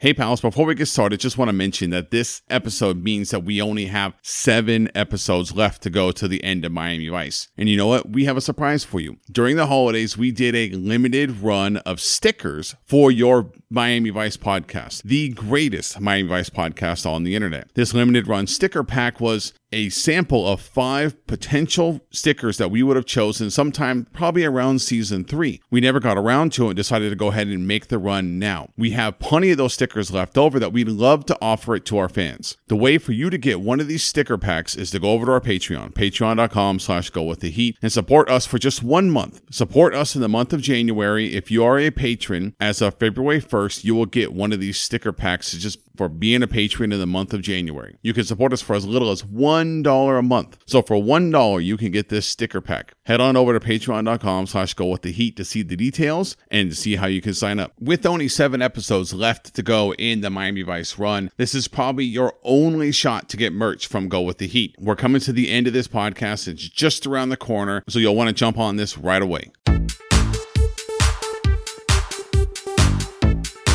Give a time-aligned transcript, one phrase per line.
[0.00, 3.42] Hey, pals, before we get started, just want to mention that this episode means that
[3.42, 7.48] we only have seven episodes left to go to the end of Miami Vice.
[7.58, 8.08] And you know what?
[8.08, 9.16] We have a surprise for you.
[9.28, 15.02] During the holidays, we did a limited run of stickers for your Miami Vice podcast,
[15.02, 17.68] the greatest Miami Vice podcast on the internet.
[17.74, 22.96] This limited run sticker pack was a sample of five potential stickers that we would
[22.96, 25.60] have chosen sometime probably around season three.
[25.70, 28.38] We never got around to it and decided to go ahead and make the run
[28.38, 28.70] now.
[28.76, 31.98] We have plenty of those stickers left over that we'd love to offer it to
[31.98, 32.56] our fans.
[32.68, 35.26] The way for you to get one of these sticker packs is to go over
[35.26, 39.10] to our Patreon, patreon.com slash go with the heat, and support us for just one
[39.10, 39.42] month.
[39.50, 41.34] Support us in the month of January.
[41.34, 44.78] If you are a patron, as of February 1st, you will get one of these
[44.78, 47.98] sticker packs to just for being a patron in the month of January.
[48.02, 50.58] You can support us for as little as $1 a month.
[50.64, 52.94] So for $1, you can get this sticker pack.
[53.04, 56.74] Head on over to patreon.com slash go with the heat to see the details and
[56.74, 57.72] see how you can sign up.
[57.80, 62.04] With only seven episodes left to go in the Miami Vice run, this is probably
[62.04, 64.76] your only shot to get merch from Go with the Heat.
[64.78, 66.46] We're coming to the end of this podcast.
[66.46, 69.50] It's just around the corner, so you'll want to jump on this right away.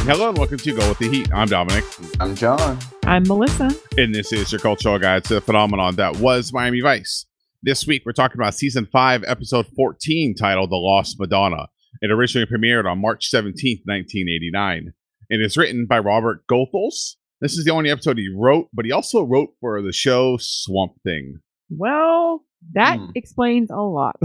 [0.05, 1.33] Hello and welcome to Go with the Heat.
[1.33, 1.83] I'm Dominic.
[2.19, 2.77] I'm John.
[3.05, 3.71] I'm Melissa.
[3.97, 7.25] And this is your cultural guide to the phenomenon that was Miami Vice.
[7.61, 11.67] This week, we're talking about season 5, episode 14, titled The Lost Madonna.
[12.01, 14.93] It originally premiered on March 17th, 1989.
[15.29, 17.15] It is written by Robert Goethals.
[17.39, 20.93] This is the only episode he wrote, but he also wrote for the show Swamp
[21.03, 21.39] Thing.
[21.69, 22.43] Well,
[22.73, 23.11] that Hmm.
[23.15, 24.17] explains a lot.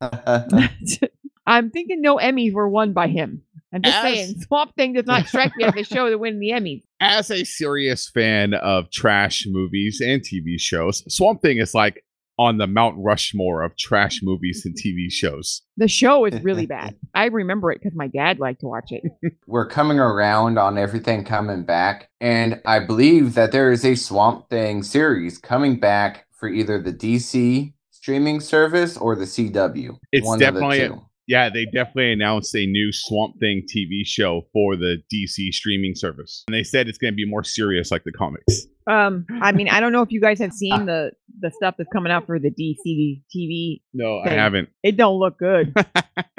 [1.46, 3.42] I'm thinking no Emmys were won by him.
[3.72, 6.40] I'm just As- saying, Swamp Thing does not strike me as a show to win
[6.40, 6.82] the Emmys.
[7.00, 12.02] As a serious fan of trash movies and TV shows, Swamp Thing is like
[12.38, 15.62] on the Mount Rushmore of trash movies and TV shows.
[15.76, 16.94] The show is really bad.
[17.14, 19.02] I remember it because my dad liked to watch it.
[19.46, 24.48] We're coming around on everything coming back, and I believe that there is a Swamp
[24.48, 29.98] Thing series coming back for either the DC streaming service or the CW.
[30.12, 31.02] It's One of the definitely two.
[31.28, 36.42] Yeah, they definitely announced a new Swamp Thing TV show for the DC streaming service.
[36.48, 38.66] And they said it's going to be more serious like the comics.
[38.88, 41.90] Um, I mean, I don't know if you guys have seen the the stuff that's
[41.92, 43.82] coming out for the DC TV.
[43.92, 44.70] No, I haven't.
[44.82, 45.72] It don't look good.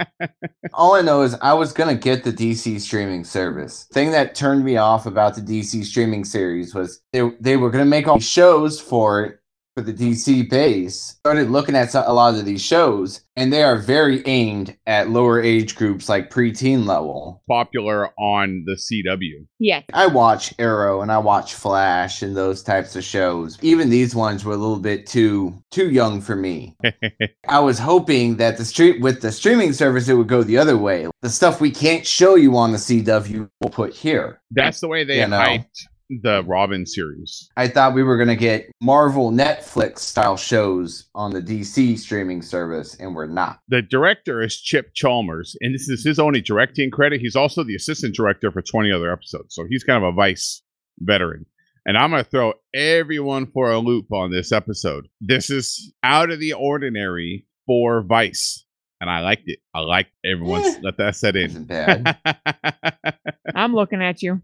[0.73, 3.85] All I know is I was gonna get the DC streaming service.
[3.93, 7.85] Thing that turned me off about the DC streaming series was they they were gonna
[7.85, 9.38] make all these shows for it
[9.79, 11.15] for the DC base.
[11.19, 15.41] Started looking at a lot of these shows, and they are very aimed at lower
[15.41, 17.41] age groups, like preteen level.
[17.47, 19.45] Popular on the CW.
[19.59, 19.83] yes.
[19.93, 23.57] I watch Arrow and I watch Flash and those types of shows.
[23.61, 26.75] Even these ones were a little bit too too young for me.
[27.47, 30.77] I was hoping that the street with the streaming service it would go the other
[30.77, 31.07] way.
[31.21, 34.41] The stuff we can't show you on the CW we'll put here.
[34.51, 35.39] That's the way they You know.
[35.39, 37.49] hyped the Robin series.
[37.57, 42.95] I thought we were gonna get Marvel Netflix style shows on the DC streaming service,
[42.99, 43.59] and we're not.
[43.67, 47.21] The director is Chip Chalmers, and this is his only directing credit.
[47.21, 49.55] He's also the assistant director for 20 other episodes.
[49.55, 50.61] So he's kind of a Vice
[50.99, 51.45] veteran.
[51.85, 55.07] And I'm going to throw everyone for a loop on this episode.
[55.21, 58.65] This is out of the ordinary for Vice.
[59.01, 59.59] And I liked it.
[59.73, 60.61] I liked everyone.
[60.65, 60.79] Eh.
[60.81, 61.51] Let that set in.
[61.51, 62.17] Isn't bad.
[63.55, 64.41] I'm looking at you.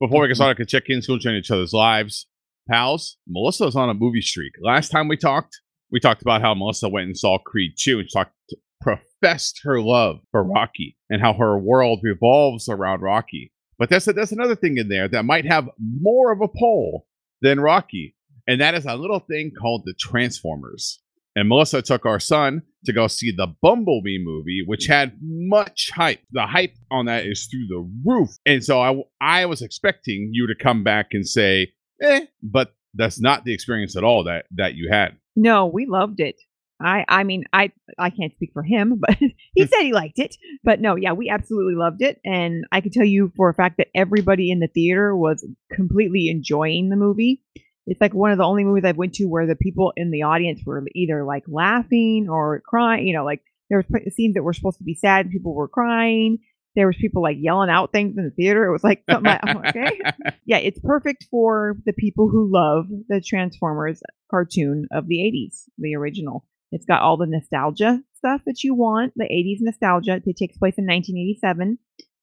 [0.00, 2.26] Before we get started, I can check in, school in each other's lives.
[2.68, 4.52] Pals, Melissa's on a movie streak.
[4.62, 5.60] Last time we talked,
[5.90, 8.32] we talked about how Melissa went and saw Creed 2 and she talked,
[8.80, 13.52] professed her love for Rocky and how her world revolves around Rocky.
[13.78, 17.06] But that's, a, that's another thing in there that might have more of a pull
[17.42, 18.14] than Rocky.
[18.46, 21.00] And that is a little thing called the Transformers.
[21.36, 26.20] And Melissa took our son to go see the Bumblebee movie, which had much hype.
[26.32, 28.30] The hype on that is through the roof.
[28.46, 33.20] And so I, I was expecting you to come back and say, eh, but that's
[33.20, 35.16] not the experience at all that, that you had.
[35.36, 36.36] No, we loved it.
[36.82, 40.36] I I mean, I I can't speak for him, but he said he liked it.
[40.64, 43.76] But no, yeah, we absolutely loved it and I can tell you for a fact
[43.78, 47.42] that everybody in the theater was completely enjoying the movie.
[47.86, 50.22] It's like one of the only movies I've went to where the people in the
[50.22, 54.52] audience were either like laughing or crying, you know, like there was scenes that were
[54.52, 56.38] supposed to be sad and people were crying.
[56.76, 58.64] There was people like yelling out things in the theater.
[58.64, 60.00] It was like like, okay.
[60.46, 65.96] Yeah, it's perfect for the people who love the Transformers cartoon of the 80s, the
[65.96, 66.44] original.
[66.72, 70.20] It's got all the nostalgia stuff that you want, the 80s nostalgia.
[70.24, 71.78] It takes place in 1987.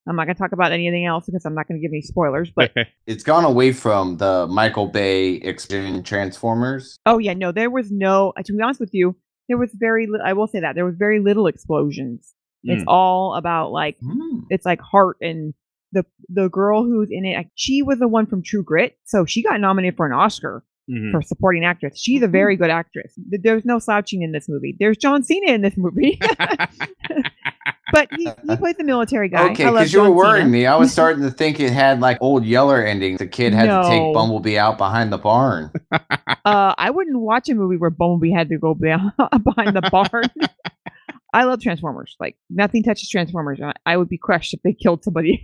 [0.08, 2.02] I'm not going to talk about anything else because I'm not going to give any
[2.02, 2.50] spoilers.
[2.56, 2.72] But
[3.08, 6.98] It's gone away from the Michael Bay experience Transformers.
[7.06, 8.34] oh yeah, no, there was no.
[8.38, 9.16] uh, To be honest with you,
[9.50, 10.08] there was very.
[10.08, 12.34] Li- I will say that there was very little explosions.
[12.64, 14.40] It's all about like Hmm.
[14.50, 15.54] it's like heart and
[15.94, 19.42] the the girl who's in it, she was the one from True Grit, so she
[19.42, 21.12] got nominated for an Oscar Mhm.
[21.12, 21.98] for supporting actress.
[21.98, 23.14] She's a very good actress.
[23.30, 24.76] There's no slouching in this movie.
[24.80, 26.20] There's John Cena in this movie,
[27.92, 29.52] but he, he plays the military guy.
[29.52, 30.66] Okay, because you were worrying me.
[30.66, 33.18] I was starting to think it had like old Yeller ending.
[33.18, 35.72] The kid had to take Bumblebee out behind the barn.
[36.46, 39.12] Uh, I wouldn't watch a movie where Bumblebee had to go behind,
[39.44, 40.24] behind the barn.
[41.34, 42.16] I love Transformers.
[42.22, 43.60] Like nothing touches Transformers.
[43.62, 45.44] I, I would be crushed if they killed somebody.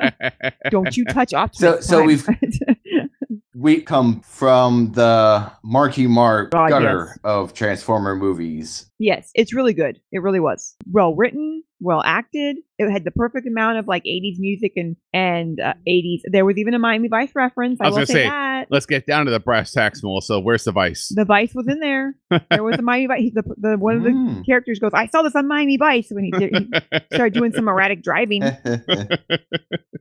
[0.70, 3.10] Don't you touch Optimus So- so Prime.
[3.54, 7.18] We come from the Marky Mark God, gutter yes.
[7.24, 8.88] of Transformer movies.
[8.98, 10.00] yes, it's really good.
[10.12, 12.56] It really was well written, well acted.
[12.78, 16.20] It had the perfect amount of like 80s music and and uh, 80s.
[16.30, 17.80] There was even a Miami Vice reference.
[17.80, 18.66] I, I was will gonna say, say, that.
[18.70, 20.40] Let's get down to the brass tacks, Melissa.
[20.40, 21.12] Where's the vice?
[21.14, 22.14] The Vice was in there.
[22.50, 23.30] There was a Miami Vice.
[23.34, 24.44] The, the one of the Mm.
[24.46, 26.70] characters goes, "I saw this on Miami Vice" when he, did, he
[27.12, 28.42] started doing some erratic driving.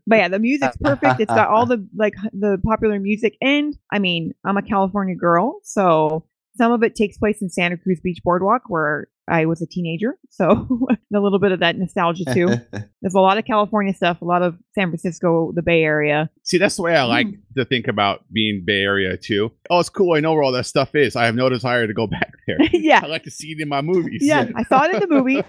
[0.09, 1.19] But yeah, the music's perfect.
[1.19, 5.59] It's got all the like the popular music, and I mean, I'm a California girl,
[5.63, 6.25] so
[6.57, 10.18] some of it takes place in Santa Cruz Beach Boardwalk, where I was a teenager.
[10.30, 10.45] So
[11.13, 12.48] a little bit of that nostalgia too.
[13.01, 16.30] There's a lot of California stuff, a lot of San Francisco, the Bay Area.
[16.44, 17.39] See, that's the way I like Mm.
[17.57, 19.51] to think about being Bay Area too.
[19.69, 20.13] Oh, it's cool.
[20.15, 21.15] I know where all that stuff is.
[21.15, 22.57] I have no desire to go back there.
[22.74, 24.21] yeah, I like to see it in my movies.
[24.24, 24.48] yeah.
[24.56, 25.44] I saw it in the movie.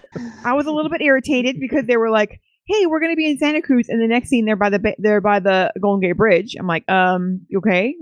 [0.44, 3.38] I was a little bit irritated because they were like, "Hey, we're gonna be in
[3.38, 6.56] Santa Cruz," and the next scene they're by the they're by the Golden Gate Bridge.
[6.58, 7.94] I'm like, um, okay?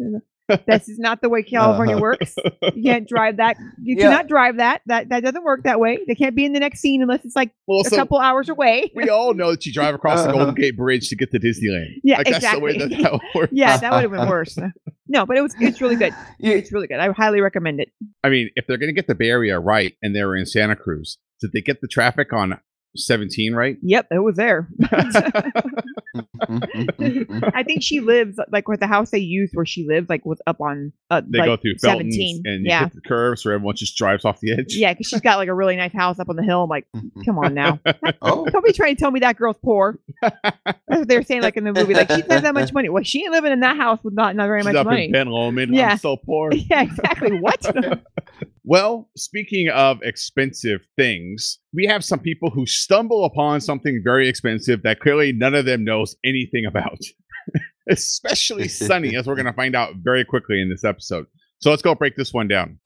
[0.67, 2.03] This is not the way California Uh-huh.
[2.03, 2.35] works.
[2.75, 3.57] You can't drive that.
[3.83, 4.05] You Yeah.
[4.05, 4.83] cannot drive that.
[4.87, 5.99] That that doesn't work that way.
[6.07, 8.49] They can't be in the next scene unless it's like Well, a so couple hours
[8.49, 8.91] away.
[8.95, 10.53] we all know that you drive across the Golden Uh-huh.
[10.53, 11.95] Gate Bridge to get to Disneyland.
[12.05, 13.03] Yeah, like, That's the way exactly.
[13.03, 13.53] that, that works.
[13.53, 14.59] yeah, that would have been worse.
[15.09, 16.13] No, but it was it's really good.
[16.39, 16.99] You- It's really good.
[16.99, 17.91] I highly recommend it.
[18.25, 20.77] I mean, if they're going to get the Bay Area right and they're in Santa
[20.77, 22.59] Cruz, did they get the traffic on
[22.97, 23.77] 17 right?
[23.83, 24.69] Yep, it was there.
[26.41, 30.41] I think she lives like with the house they used where she lives, like was
[30.47, 32.43] up on uh, They like go through Felton's 17.
[32.45, 34.75] and you yeah, hit the curves where everyone just drives off the edge.
[34.75, 36.65] yeah, because she's got like a really nice house up on the hill.
[36.65, 36.87] I'm like,
[37.25, 37.79] come on now.
[38.23, 39.99] oh, Don't be trying to tell me that girl's poor.
[40.23, 40.39] That's
[40.89, 41.95] what they were saying, like in the movie.
[41.95, 42.89] Like she has that much money.
[42.89, 45.07] Well, she ain't living in that house with not not very She's much up money.
[45.07, 45.75] in Ben Lomond.
[45.75, 45.93] Yeah.
[45.93, 46.53] I'm so poor.
[46.53, 47.39] yeah, exactly.
[47.41, 47.65] What?
[48.69, 54.83] Well, speaking of expensive things, we have some people who stumble upon something very expensive
[54.83, 56.99] that clearly none of them knows anything about.
[57.89, 61.27] Especially Sunny, as we're going to find out very quickly in this episode.
[61.61, 62.81] So let's go break this one down.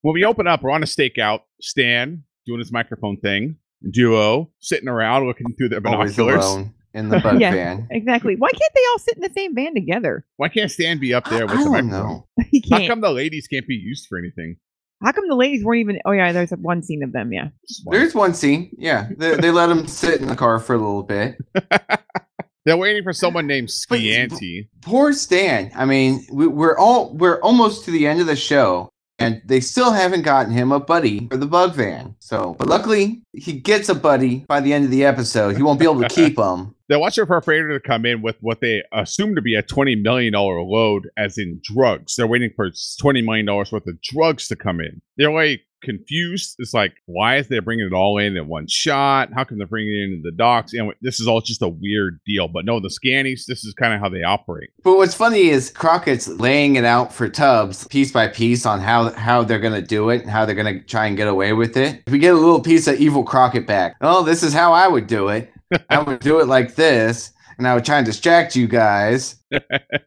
[0.00, 1.42] When we open up, we're on a stakeout.
[1.60, 3.58] Stan doing his microphone thing.
[3.92, 6.44] Duo sitting around looking through their always binoculars.
[6.44, 7.52] alone in the bug Yeah.
[7.52, 7.86] van.
[7.90, 8.34] exactly.
[8.36, 10.24] Why can't they all sit in the same van together?
[10.36, 11.90] Why can't Stan be up there with I the don't microphone?
[11.90, 12.28] know.
[12.50, 12.82] he can't.
[12.82, 14.56] How come the ladies can't be used for anything?
[15.04, 16.00] How come the ladies weren't even?
[16.04, 17.32] Oh yeah, there's one scene of them.
[17.32, 17.48] Yeah.
[17.90, 18.70] There's one scene.
[18.78, 21.36] Yeah, they, they let him sit in the car for a little bit.
[22.64, 24.68] They're waiting for someone named But- Skianti.
[24.82, 25.70] Poor Stan.
[25.74, 29.60] I mean, we, we're all we're almost to the end of the show, and they
[29.60, 32.14] still haven't gotten him a buddy for the bug van.
[32.20, 35.56] So, but luckily, he gets a buddy by the end of the episode.
[35.56, 36.74] He won't be able to keep him.
[36.88, 39.62] They're watching for a freighter to come in with what they assume to be a
[39.62, 42.16] $20 million load, as in drugs.
[42.16, 45.02] They're waiting for $20 million worth of drugs to come in.
[45.16, 46.56] They're like confused.
[46.58, 49.30] It's like, why is they bringing it all in in one shot?
[49.34, 50.72] How come they're bringing it in the docks?
[50.72, 52.48] And this is all just a weird deal.
[52.48, 54.70] But no, the scannies, this is kind of how they operate.
[54.82, 59.10] But what's funny is Crockett's laying it out for Tubbs piece by piece on how
[59.10, 62.02] how they're gonna do it and how they're gonna try and get away with it.
[62.06, 63.96] If we get a little piece of evil Crockett back.
[64.00, 65.52] Oh, this is how I would do it.
[65.90, 69.36] I would do it like this, and I would try and distract you guys.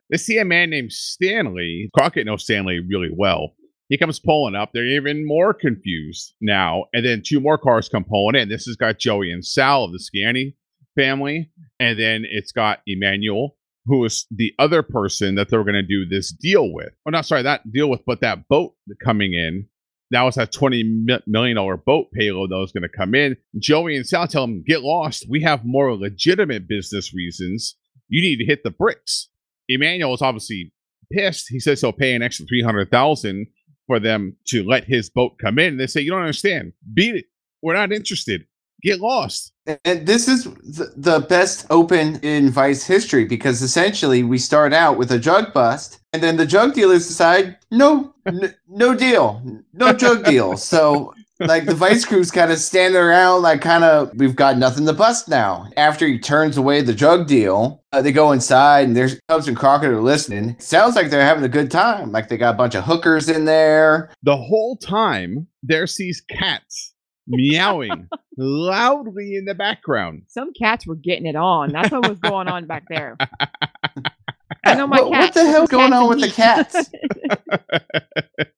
[0.09, 1.89] They see a man named Stanley.
[1.97, 3.53] Crockett knows Stanley really well.
[3.91, 4.71] He comes pulling up.
[4.73, 6.85] They're even more confused now.
[6.93, 8.47] And then two more cars come pulling in.
[8.47, 10.55] This has got Joey and Sal of the Scanny
[10.95, 11.51] family.
[11.77, 16.05] And then it's got Emmanuel, who is the other person that they're going to do
[16.05, 16.93] this deal with.
[17.05, 19.67] Oh, not sorry, that deal with, but that boat coming in.
[20.11, 23.35] That was that $20 million boat payload that was going to come in.
[23.59, 25.25] Joey and Sal tell him, get lost.
[25.29, 27.75] We have more legitimate business reasons.
[28.07, 29.27] You need to hit the bricks.
[29.67, 30.71] Emmanuel is obviously
[31.11, 31.47] pissed.
[31.49, 33.47] He says he'll pay an extra 300000
[33.91, 35.75] for them to let his boat come in.
[35.75, 36.71] They say, you don't understand.
[36.93, 37.25] Beat it.
[37.61, 38.45] We're not interested.
[38.81, 39.51] Get lost.
[39.83, 45.11] And this is the best open in Vice history because essentially we start out with
[45.11, 49.41] a drug bust, and then the drug dealers decide, no, n- no deal,
[49.73, 50.55] no drug deal.
[50.71, 51.13] So,
[51.47, 54.93] like the Vice crew's kind of standing around, like kind of, we've got nothing to
[54.93, 55.67] bust now.
[55.77, 59.57] After he turns away the drug deal, uh, they go inside, and there's Tubbs and
[59.57, 60.55] Crockett are listening.
[60.59, 62.11] Sounds like they're having a good time.
[62.11, 64.11] Like they got a bunch of hookers in there.
[64.23, 66.93] The whole time, there sees cats
[67.27, 68.07] meowing
[68.37, 70.23] loudly in the background.
[70.27, 71.71] Some cats were getting it on.
[71.71, 73.17] That's what was going on back there.
[74.63, 75.35] I know my What- what cats.
[75.35, 76.89] the hell's going on and with the cats?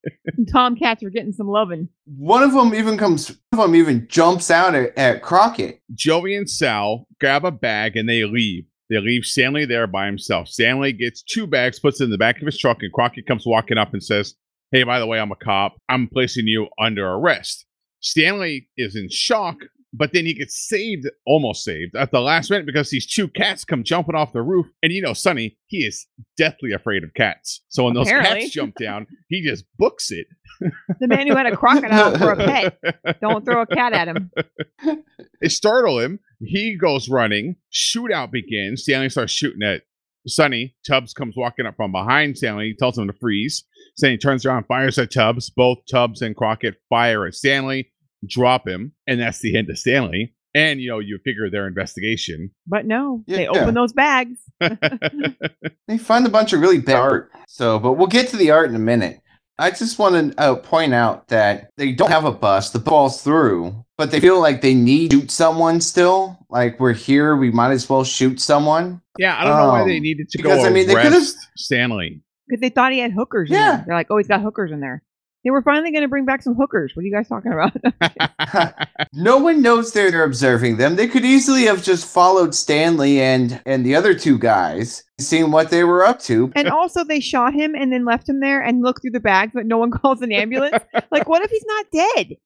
[0.51, 1.89] Tom cats were getting some loving.
[2.17, 3.29] One of them even comes.
[3.51, 5.79] One of them even jumps out at, at Crockett.
[5.93, 8.65] Joey and Sal grab a bag and they leave.
[8.89, 10.48] They leave Stanley there by himself.
[10.50, 13.43] Stanley gets two bags, puts it in the back of his truck, and Crockett comes
[13.45, 14.36] walking up and says,
[14.72, 15.75] Hey, by the way, I'm a cop.
[15.88, 17.65] I'm placing you under arrest.
[18.01, 19.57] Stanley is in shock,
[19.93, 23.63] but then he gets saved, almost saved, at the last minute because these two cats
[23.63, 24.65] come jumping off the roof.
[24.81, 27.62] And you know, Sonny, he is deathly afraid of cats.
[27.69, 28.41] So when those Apparently.
[28.41, 30.27] cats jump down, he just books it.
[31.00, 32.77] The man who had a crocodile for a pet.
[33.21, 34.31] Don't throw a cat at him.
[35.41, 36.19] They startle him.
[36.39, 37.55] He goes running.
[37.71, 38.83] Shootout begins.
[38.83, 39.81] Stanley starts shooting at
[40.27, 40.75] Sonny.
[40.88, 42.67] Tubbs comes walking up from behind Stanley.
[42.69, 43.63] He tells him to freeze.
[43.97, 45.50] Stanley turns around, fires at Tubbs.
[45.50, 47.91] Both Tubbs and Crockett fire at Stanley,
[48.27, 50.34] drop him, and that's the end of Stanley.
[50.56, 52.51] And you know, you figure their investigation.
[52.68, 53.50] But no, they Yeah.
[53.50, 54.38] open those bags.
[55.88, 57.32] They find a bunch of really bad art.
[57.48, 59.20] So, but we'll get to the art in a minute.
[59.60, 62.72] I just want to uh, point out that they don't have a bus.
[62.72, 66.39] The ball's through, but they feel like they need to shoot someone still.
[66.50, 69.01] Like we're here, we might as well shoot someone.
[69.20, 71.13] yeah, I don't know why they Um, needed to because, go I mean, they could've-
[71.13, 72.22] arrest Stanley.
[72.48, 73.75] Because they thought he had hookers in Yeah.
[73.77, 73.84] there.
[73.88, 75.03] They're like, oh, he's got hookers in there.
[75.43, 76.93] They were finally going to bring back some hookers.
[76.95, 77.75] What are you guys talking about?
[79.13, 80.95] no one knows they're, they're observing them.
[80.95, 85.69] They could easily have just followed Stanley and and the other two guys, seeing what
[85.69, 86.51] they were up to.
[86.55, 89.51] and also, they shot him and then left him there and looked through the bags,
[89.53, 90.77] but no one calls an ambulance.
[91.12, 92.38] like, what if he's not dead?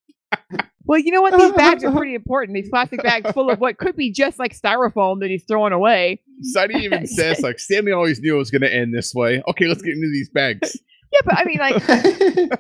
[0.85, 1.37] Well, you know what?
[1.37, 2.55] These bags are pretty important.
[2.55, 6.21] These plastic bags full of what could be just like styrofoam that he's throwing away.
[6.41, 9.43] Sonny even says, like, Stanley always knew it was going to end this way.
[9.49, 10.77] Okay, let's get into these bags.
[11.11, 11.75] Yeah, but I mean, like,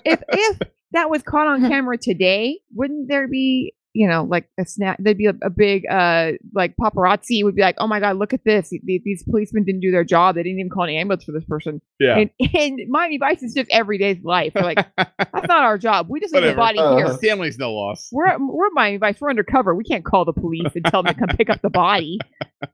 [0.05, 0.59] if if
[0.91, 4.97] that was caught on camera today, wouldn't there be, you know, like a snap?
[4.99, 8.33] They'd be a, a big, uh, like paparazzi would be like, "Oh my god, look
[8.33, 8.69] at this!
[8.69, 10.35] These, these policemen didn't do their job.
[10.35, 12.17] They didn't even call an ambulance for this person." Yeah.
[12.17, 14.53] And, and Miami Vice is just everyday's life.
[14.53, 16.07] They're like, "That's not our job.
[16.09, 16.57] We just leave the Whatever.
[16.57, 17.17] body Uh, here.
[17.17, 18.09] Stanley's no loss.
[18.11, 19.19] We're we're Miami Vice.
[19.19, 19.73] We're undercover.
[19.75, 22.19] We can't call the police and tell them to come pick up the body."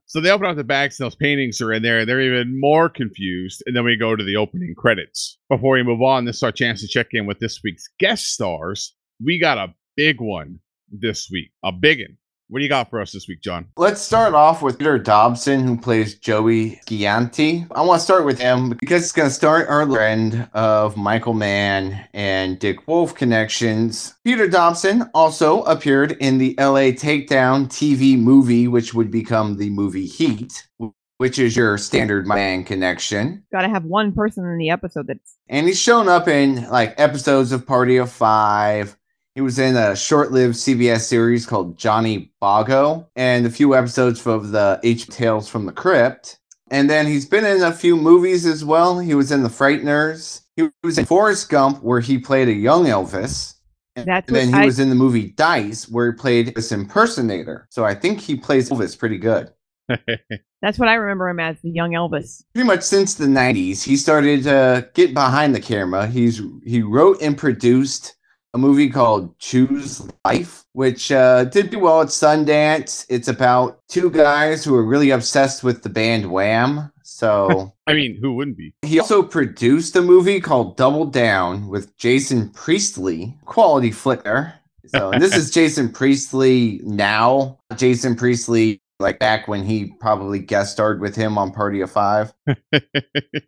[0.06, 2.00] So they open up the bags and those paintings are in there.
[2.00, 3.62] and They're even more confused.
[3.66, 5.38] And then we go to the opening credits.
[5.50, 8.32] Before we move on, this is our chance to check in with this week's guest
[8.32, 8.94] stars.
[9.22, 10.60] We got a big one
[11.00, 11.50] this week.
[11.62, 12.16] A big one.
[12.48, 13.68] What do you got for us this week, John?
[13.78, 17.66] Let's start off with Peter Dobson, who plays Joey Gianti.
[17.74, 21.32] I want to start with him because it's going to start our trend of Michael
[21.32, 24.14] Mann and Dick Wolf connections.
[24.24, 30.06] Peter Dobson also appeared in the LA Takedown TV movie, which would become the movie
[30.06, 30.68] Heat,
[31.16, 33.42] which is your standard Mann connection.
[33.52, 36.94] Got to have one person in the episode that's And he's shown up in like
[36.98, 38.98] episodes of Party of Five.
[39.34, 44.50] He was in a short-lived CBS series called Johnny Bago and a few episodes of
[44.52, 46.38] the H Tales from the Crypt.
[46.70, 49.00] And then he's been in a few movies as well.
[49.00, 50.42] He was in The Frighteners.
[50.56, 53.54] He was in Forrest Gump, where he played a young Elvis.
[53.96, 57.66] And That's then he I- was in the movie Dice, where he played this impersonator.
[57.70, 59.50] So I think he plays Elvis pretty good.
[60.62, 62.42] that's what I remember him as, the young Elvis.
[62.54, 67.20] pretty much since the 90s he started to get behind the camera he's he wrote
[67.20, 68.14] and produced
[68.54, 73.06] a movie called choose life which uh, did pretty well at sundance.
[73.08, 76.92] It's about two guys who are really obsessed with the band wham!
[77.04, 78.74] So I mean, who wouldn't be?
[78.82, 84.54] he also produced a movie called double down with jason priestley quality flicker.
[84.86, 87.58] So and this is jason priestley now.
[87.76, 92.32] Jason priestley like back when he probably guest starred with him on party of five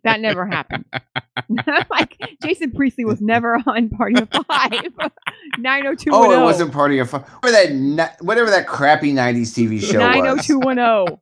[0.03, 0.85] That never happened.
[1.89, 4.93] like Jason Priestley was never on Party of Five.
[5.59, 6.13] 90210.
[6.13, 6.43] Oh, it oh oh.
[6.43, 7.27] wasn't Party of Five.
[7.41, 10.47] Whatever that, whatever that crappy '90s TV show was.
[10.47, 11.19] 90210.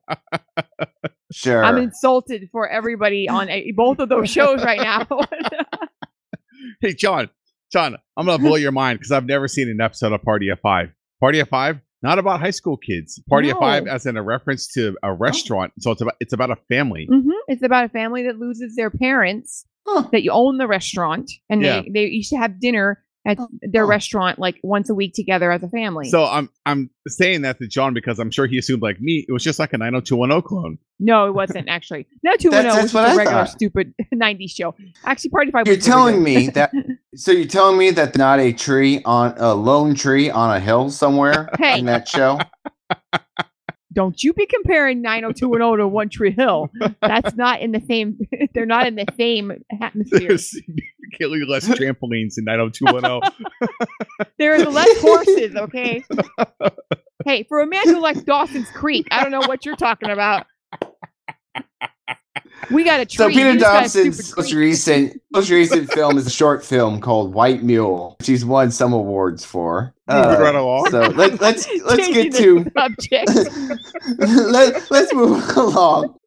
[1.32, 1.64] Sure.
[1.64, 5.06] I'm insulted for everybody on a, both of those shows right now.
[6.80, 7.30] Hey, John,
[7.72, 10.48] John, I'm going to blow your mind because I've never seen an episode of Party
[10.48, 10.90] of Five.
[11.20, 13.20] Party of Five, not about high school kids.
[13.28, 15.72] Party of Five as in a reference to a restaurant.
[15.80, 17.04] So it's about it's about a family.
[17.10, 20.08] hmm It's about a family that loses their parents Huh.
[20.12, 21.82] that you own the restaurant, and Yeah.
[21.82, 23.88] they, they used to have dinner at Oh, their oh.
[23.88, 26.08] restaurant like once a week together as a family.
[26.08, 29.32] So I'm I'm saying that to John because I'm sure he assumed like me, it
[29.32, 30.78] was just like a 90210 clone.
[31.00, 32.06] no, it wasn't actually.
[32.24, 33.50] 90210 That's- was that's just what a I regular thought.
[33.50, 34.74] stupid 90s show.
[35.04, 36.72] Actually, Party of Five You're was telling me that.
[37.16, 40.90] So you're telling me that not a tree on a lone tree on a hill
[40.90, 41.78] somewhere Hey.
[41.78, 42.38] in that show?
[43.94, 46.68] Don't you be comparing 90210 to One Tree Hill.
[47.00, 48.18] That's not in the same.
[48.52, 50.36] They're not in the same atmosphere.
[51.16, 53.46] Significantly less trampolines in 90210.
[54.38, 56.04] There are less horses, okay?
[57.24, 60.46] hey, for a man who likes Dawson's Creek, I don't know what you're talking about.
[62.70, 63.18] We got a treat.
[63.18, 66.64] So Peter You just got a Dobson's most recent most recent film is a short
[66.64, 68.16] film called White Mule.
[68.22, 69.94] She's won some awards for.
[70.08, 70.90] Uh, Moving right along.
[70.90, 73.30] so let, let's let's get to subject.
[74.18, 76.18] let, let's move along.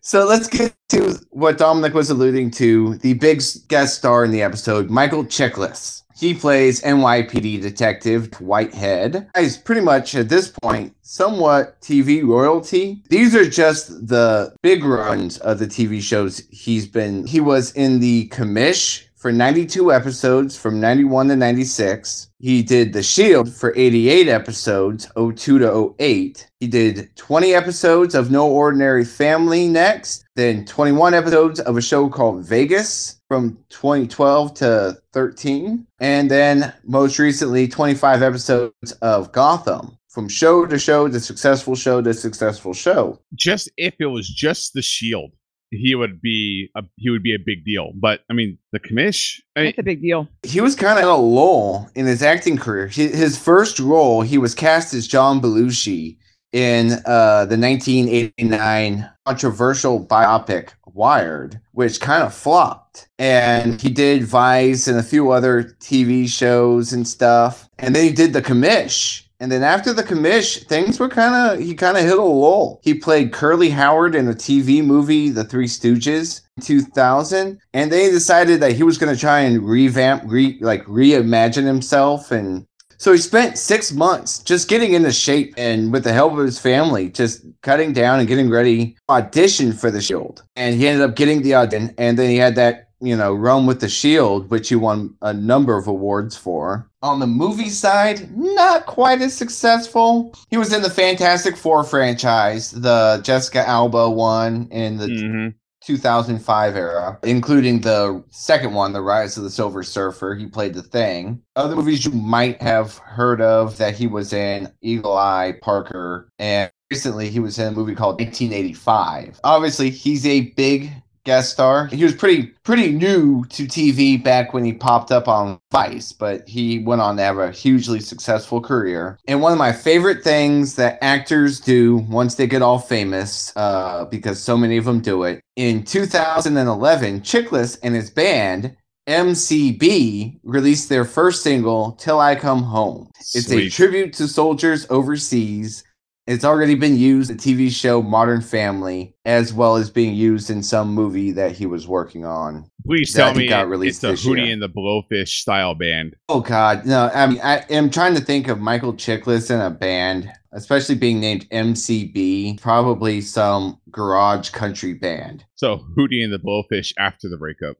[0.00, 2.96] So let's get to what Dominic was alluding to.
[2.96, 6.02] The big guest star in the episode, Michael Chiklis.
[6.18, 9.28] He plays NYPD detective Whitehead.
[9.38, 13.04] He's pretty much at this point somewhat TV royalty.
[13.08, 17.24] These are just the big runs of the TV shows he's been.
[17.24, 22.30] He was in the Commish for 92 episodes from 91 to 96.
[22.38, 26.48] He did The Shield for 88 episodes, 02 to 08.
[26.60, 32.08] He did 20 episodes of No Ordinary Family next, then 21 episodes of a show
[32.08, 39.98] called Vegas from 2012 to 13, and then most recently 25 episodes of Gotham.
[40.08, 43.20] From show to show to successful show to successful show.
[43.34, 45.32] just if it was just the shield,
[45.70, 47.92] he would be a he would be a big deal.
[47.94, 49.40] But I mean, the commish.
[49.56, 50.28] I mean, That's a big deal.
[50.44, 52.88] he was kind of in a lull in his acting career.
[52.88, 56.16] Hi- His first role, he was cast as John Belushi
[56.52, 63.08] in uh, the 1989 controversial biopic Wired, which kind of flopped.
[63.18, 67.68] And he did Vice and a few other TV shows and stuff.
[67.78, 69.22] And then he did The Commish.
[69.40, 72.80] And then after The Commish, things were kind of, he kind of hit a lull.
[72.82, 76.40] He played Curly Howard in a TV movie The Three Stooges.
[76.60, 81.64] 2000 and they decided that he was going to try and revamp re, like reimagine
[81.64, 82.66] himself and
[83.00, 86.58] so he spent six months just getting into shape and with the help of his
[86.58, 91.16] family just cutting down and getting ready audition for the shield and he ended up
[91.16, 94.68] getting the audition and then he had that you know run with the shield which
[94.68, 100.34] he won a number of awards for on the movie side not quite as successful
[100.50, 105.54] he was in the fantastic four franchise the jessica alba one in the mhm.
[105.88, 110.34] 2005 era, including the second one, The Rise of the Silver Surfer.
[110.34, 111.40] He played the thing.
[111.56, 116.70] Other movies you might have heard of that he was in Eagle Eye, Parker, and
[116.90, 119.40] recently he was in a movie called 1985.
[119.44, 120.90] Obviously, he's a big
[121.28, 121.88] guest star.
[121.88, 126.48] He was pretty pretty new to TV back when he popped up on Vice, but
[126.48, 129.18] he went on to have a hugely successful career.
[129.28, 134.06] And one of my favorite things that actors do once they get all famous, uh,
[134.06, 138.74] because so many of them do it, in 2011, Chiklis and his band
[139.06, 143.10] MCB released their first single, Till I Come Home.
[143.34, 145.84] It's a tribute to soldiers overseas.
[146.28, 150.50] It's already been used in the TV show Modern Family, as well as being used
[150.50, 152.70] in some movie that he was working on.
[152.86, 154.52] Please tell me got released it's the Hootie year.
[154.52, 156.16] and the Blowfish style band.
[156.28, 157.10] Oh God, no!
[157.14, 161.18] I mean, I am trying to think of Michael Chiklis in a band, especially being
[161.18, 162.60] named MCB.
[162.60, 165.46] Probably some garage country band.
[165.54, 167.78] So Hootie and the Blowfish after the breakup.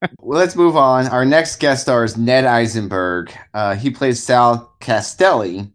[0.26, 1.06] Well, let's move on.
[1.08, 3.30] Our next guest star is Ned Eisenberg.
[3.52, 5.70] Uh, he plays Sal Castelli,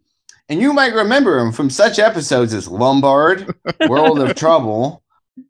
[0.49, 3.53] and you might remember him from such episodes as Lombard,
[3.88, 5.03] World of Trouble,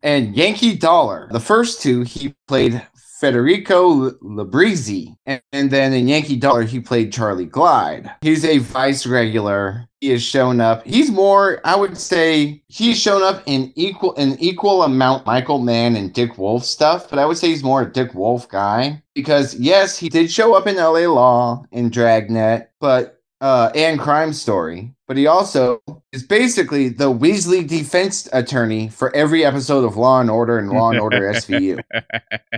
[0.03, 1.29] and Yankee Dollar.
[1.31, 2.85] The first two, he played
[3.19, 5.15] Federico Labrizi.
[5.25, 8.09] and, and then in Yankee Dollar, he played Charlie Glide.
[8.21, 9.85] He's a Vice regular.
[9.99, 10.85] He has shown up.
[10.85, 15.97] He's more, I would say, he's shown up in equal an equal amount Michael Mann
[15.97, 19.55] and Dick Wolf stuff, but I would say he's more a Dick Wolf guy because
[19.55, 24.93] yes, he did show up in LA Law and Dragnet, but uh, and Crime Story,
[25.07, 30.29] but he also is basically the Weasley defense attorney for every episode of Law and
[30.29, 31.81] Order and Law and Order SVU.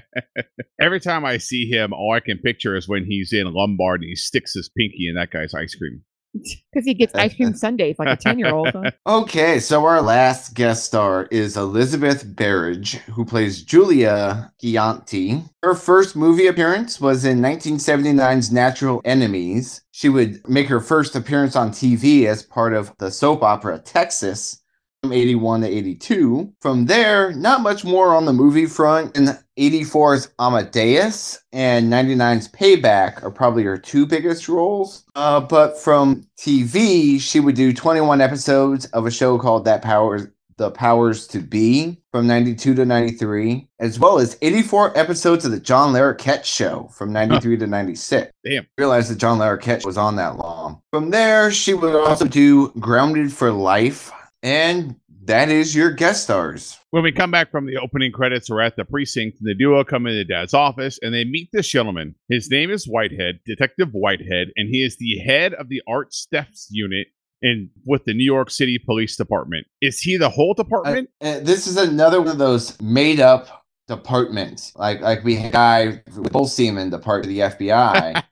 [0.81, 4.09] Every time I see him, all I can picture is when he's in Lombard and
[4.09, 6.03] he sticks his pinky in that guy's ice cream.
[6.73, 8.73] Because he gets ice cream sundaes like a 10 year old.
[9.05, 15.49] Okay, so our last guest star is Elizabeth Berridge, who plays Julia Gianti.
[15.63, 19.81] Her first movie appearance was in 1979's Natural Enemies.
[19.91, 24.60] She would make her first appearance on TV as part of the soap opera Texas
[25.01, 26.53] from 81 to 82.
[26.61, 29.17] From there, not much more on the movie front.
[29.17, 35.03] And 84's Amadeus and 99's Payback are probably her two biggest roles.
[35.15, 40.27] Uh, but from TV, she would do 21 episodes of a show called That Powers
[40.57, 45.59] The Powers to Be from 92 to 93, as well as 84 episodes of the
[45.59, 48.31] John Larroquette Show from 93 to 96.
[48.45, 48.67] Damn.
[48.77, 50.79] Realized that John Larroquette was on that long.
[50.91, 54.11] From there, she would also do Grounded for Life
[54.43, 56.79] and that is your guest stars.
[56.89, 59.37] When we come back from the opening credits, we're at the precinct.
[59.41, 62.15] The duo come into Dad's office and they meet this gentleman.
[62.27, 66.67] His name is Whitehead, Detective Whitehead, and he is the head of the art thefts
[66.71, 67.07] unit
[67.41, 69.67] in with the New York City Police Department.
[69.81, 71.09] Is he the whole department?
[71.21, 74.73] Uh, this is another one of those made up departments.
[74.75, 78.23] Like like we had a guy with Bull Seaman, the part of the FBI.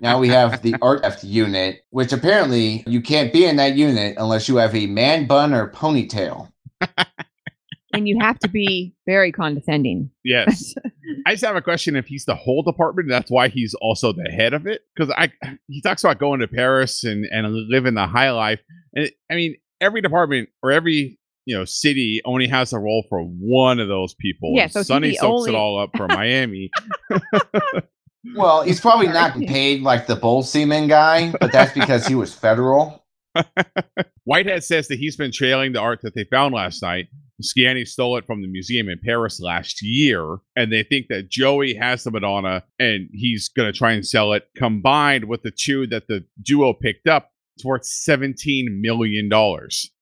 [0.00, 4.16] Now we have the art theft unit, which apparently you can't be in that unit
[4.18, 6.50] unless you have a man bun or ponytail.
[7.92, 10.10] and you have to be very condescending.
[10.24, 10.74] yes.
[11.26, 14.30] I just have a question if he's the whole department, that's why he's also the
[14.30, 14.82] head of it.
[14.94, 15.32] Because I
[15.66, 18.60] he talks about going to Paris and, and living the high life.
[18.94, 23.04] And it, I mean, every department or every you know city only has a role
[23.08, 24.52] for one of those people.
[24.54, 26.70] Yeah, so he's Sonny the soaks it all up for Miami.
[28.34, 32.14] Well, he's probably not getting paid like the Bull Seaman guy, but that's because he
[32.14, 33.04] was federal.
[34.24, 37.08] Whitehead says that he's been trailing the art that they found last night.
[37.40, 41.74] Sciani stole it from the museum in Paris last year, and they think that Joey
[41.74, 45.86] has the Madonna and he's going to try and sell it combined with the two
[45.88, 47.30] that the duo picked up.
[47.58, 49.28] It's worth $17 million.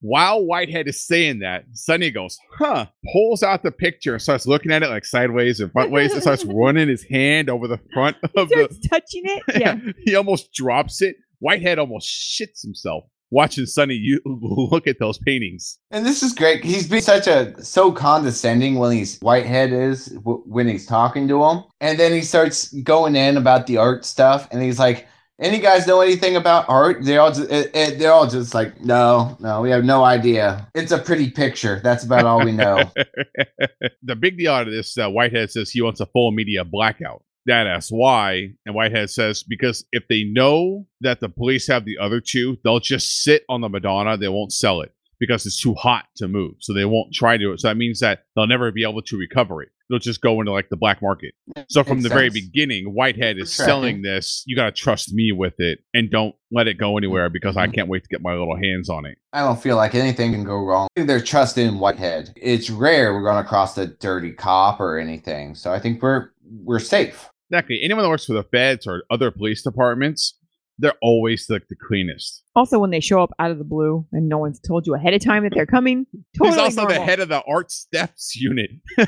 [0.00, 4.72] While Whitehead is saying that, Sonny goes, huh, pulls out the picture and starts looking
[4.72, 8.18] at it like sideways and front ways and starts running his hand over the front
[8.36, 8.68] of the.
[8.70, 9.42] Starts touching it.
[9.58, 9.78] Yeah.
[10.04, 11.16] he almost drops it.
[11.38, 15.78] Whitehead almost shits himself watching Sonny you look at those paintings.
[15.90, 16.62] And this is great.
[16.62, 21.42] He's been such a so condescending when he's Whitehead is w- when he's talking to
[21.42, 25.06] him, and then he starts going in about the art stuff, and he's like,
[25.40, 28.80] "Any guys know anything about art?" They all just, it, it- they're all just like,
[28.80, 30.68] "No, no, we have no idea.
[30.74, 31.80] It's a pretty picture.
[31.82, 32.90] That's about all we know."
[34.02, 37.22] the big deal out of this, uh, Whitehead says he wants a full media blackout.
[37.46, 41.98] Dad asks why, and Whitehead says because if they know that the police have the
[41.98, 44.16] other two, they'll just sit on the Madonna.
[44.16, 46.54] They won't sell it because it's too hot to move.
[46.58, 47.56] So they won't try to.
[47.56, 49.68] So that means that they'll never be able to recover it.
[49.88, 51.32] They'll just go into like the black market.
[51.68, 52.46] So from Makes the very sense.
[52.46, 53.70] beginning, Whitehead is tracking.
[53.70, 54.42] selling this.
[54.46, 57.70] You got to trust me with it and don't let it go anywhere because Mm-hmm.
[57.70, 59.16] I can't wait to get my little hands on it.
[59.32, 60.88] I don't feel like anything can go wrong.
[60.96, 62.32] I think They're trusting in Whitehead.
[62.36, 66.30] It's rare we're going across a dirty cop or anything, so I think we're
[66.64, 67.28] we're safe.
[67.50, 67.80] Exactly.
[67.82, 70.36] Anyone that works for the feds or other police departments,
[70.78, 72.42] they're always like the cleanest.
[72.54, 75.14] Also, when they show up out of the blue and no one's told you ahead
[75.14, 78.70] of time that they're coming, totally He's also the head of the art thefts unit.
[78.98, 79.06] Is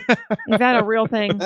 [0.59, 1.33] that a real thing?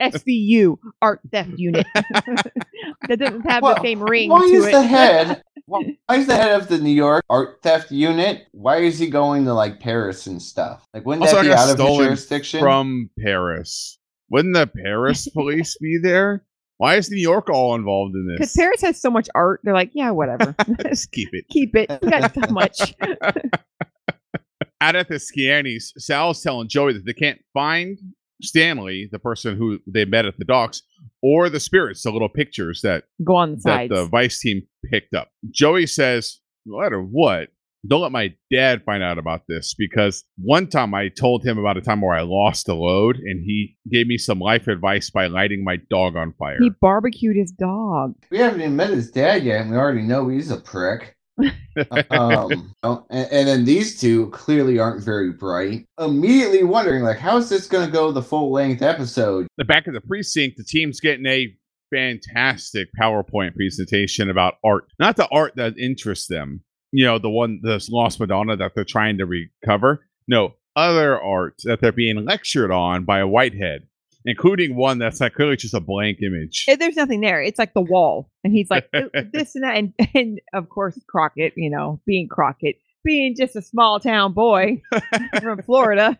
[0.00, 1.86] SVU, Art Theft Unit.
[1.94, 4.72] that doesn't have Well, the same ring Why to is it.
[4.72, 5.42] the head?
[5.66, 8.46] Why is the head of the New York art theft unit?
[8.52, 10.84] Why is he going to like Paris and stuff?
[10.92, 12.60] Like, wouldn't Also, that be out of his jurisdiction?
[12.60, 13.98] From Paris.
[14.30, 16.44] Wouldn't the Paris police be there?
[16.80, 18.36] Why is New York all involved in this?
[18.38, 18.52] Because?
[18.54, 20.54] Paris has so much art, they're like, yeah, whatever.
[20.82, 21.44] Just keep it.
[21.50, 21.90] Keep it.
[22.02, 22.94] We got so much.
[24.80, 27.98] Out at the Scianis, Sal's telling Joey that they can't find
[28.42, 30.80] Stanley, the person who they met at the docks,
[31.22, 33.90] or the spirits, the little pictures that Go on the that sides.
[33.92, 35.28] the Vice team picked up.
[35.50, 37.50] Joey says, no matter what,
[37.86, 41.76] don't let my dad find out about this because one time I told him about
[41.76, 45.26] a time where I lost a load and he gave me some life advice by
[45.26, 46.58] lighting my dog on fire.
[46.60, 48.14] he barbecued his dog.
[48.30, 51.16] we haven't even met his dad yet, and we already know he's a prick.
[52.10, 55.86] um, oh, and, and then these two clearly aren't very bright.
[55.98, 59.46] Immediately wondering, like, how is this going to go the full length episode?
[59.56, 61.54] the back of the precinct, the team's getting a
[61.90, 64.84] fantastic PowerPoint presentation about art.
[64.98, 68.84] Not the art that interests them, you know, the one, the Lost Madonna that they're
[68.84, 70.06] trying to recover.
[70.28, 73.86] No, other art that they're being lectured on by a Whitehead,
[74.24, 76.64] including one that's like clearly just a blank image.
[76.68, 77.42] Eh, There's nothing there.
[77.42, 78.30] It's like the wall.
[78.44, 79.76] And he's like, "Uh, this and that.
[79.76, 84.82] And, and of course, Crockett, you know, being Crockett, being just a small town boy
[85.40, 86.18] from Florida,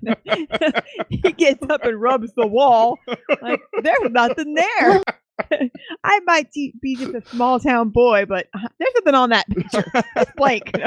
[1.11, 2.99] he gets up and rubs the wall.
[3.43, 5.03] Like, there's nothing there.
[6.05, 9.49] I might be be just a small town boy, but uh, there's nothing on that
[9.49, 9.85] picture.
[10.17, 10.73] It's blank.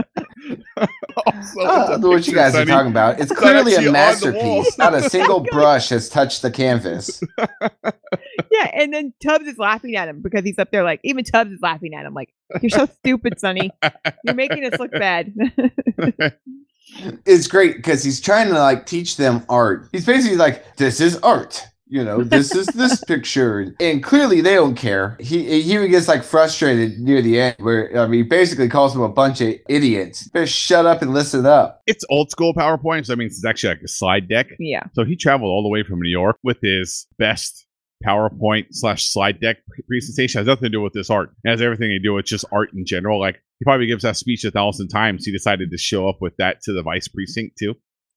[1.25, 3.19] Also, it's a what you picture, guys are talking about?
[3.19, 4.77] It's It's clearly a masterpiece.
[4.77, 7.21] Not a single brush has touched the canvas.
[8.51, 11.51] yeah, and then Tubbs is laughing at him because he's up there like even Tubbs
[11.51, 13.69] is laughing at him like you're so stupid, Sonny.
[14.23, 15.33] You're making us look bad.
[17.25, 19.89] It's great because he's trying to like teach them art.
[19.91, 24.55] He's basically like, "This is art." You know, this is this picture, and clearly they
[24.55, 25.15] don't care.
[25.19, 28.93] He he even gets like frustrated near the end, where I mean, he basically calls
[28.93, 30.27] them a bunch of idiots.
[30.29, 31.83] Better shut up and listen up.
[31.85, 34.47] it's old school PowerPoint, so that means it's actually like a slide deck.
[34.57, 34.81] yeah.
[34.93, 37.67] So he traveled all the way from New York with his best
[38.03, 40.39] PowerPoint slash slide deck presentation.
[40.39, 41.29] It has nothing to do with this art.
[41.43, 43.19] It has everything to do with just art in general.
[43.19, 45.27] Like he probably gives that speech a thousand times.
[45.27, 47.75] He decided to show up with that to the vice precinct too.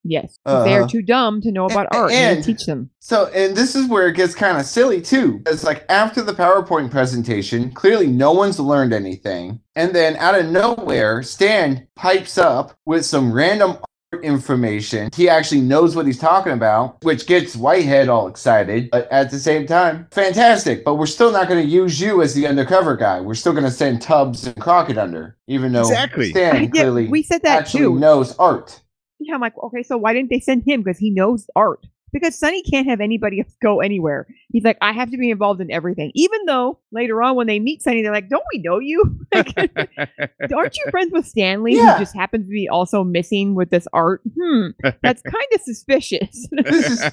[0.09, 0.89] Yes, 'cause they're Uh-huh.
[0.89, 2.91] too dumb to know about A- art and, and- teach them.
[3.01, 5.41] So, and this is where it gets kind of silly too.
[5.47, 9.61] It's like after the PowerPoint presentation, clearly no one's learned anything.
[9.75, 13.73] And then out of nowhere, Stan pipes up with some random
[14.13, 15.11] art information.
[15.15, 18.89] He actually knows what he's talking about, which gets Whitehead all excited.
[18.91, 20.85] But at the same time, fantastic.
[20.85, 23.21] But we're still not going to use you as the undercover guy.
[23.21, 26.31] We're still going to send Tubbs and Crockett under, even though Exactly.
[26.31, 27.99] Stan Yeah, clearly we said that actually too.
[27.99, 28.81] knows art.
[29.19, 30.83] Yeah, I'm like, okay, so why didn't they send him?
[30.83, 31.87] Because he knows art.
[32.13, 34.27] Because Sonny can't have anybody else go anywhere.
[34.51, 36.13] He's like, I have to be involved in everything.
[36.15, 39.03] Even though later on when they meet Sonny, they're like, don't we know you?
[39.35, 39.53] Like,
[40.55, 41.95] aren't you friends with Stanley, Yeah.
[41.95, 44.23] who just happens to be also missing with this art?
[44.41, 44.69] Hmm,
[45.03, 46.49] that's kind of suspicious.
[46.53, 47.11] This is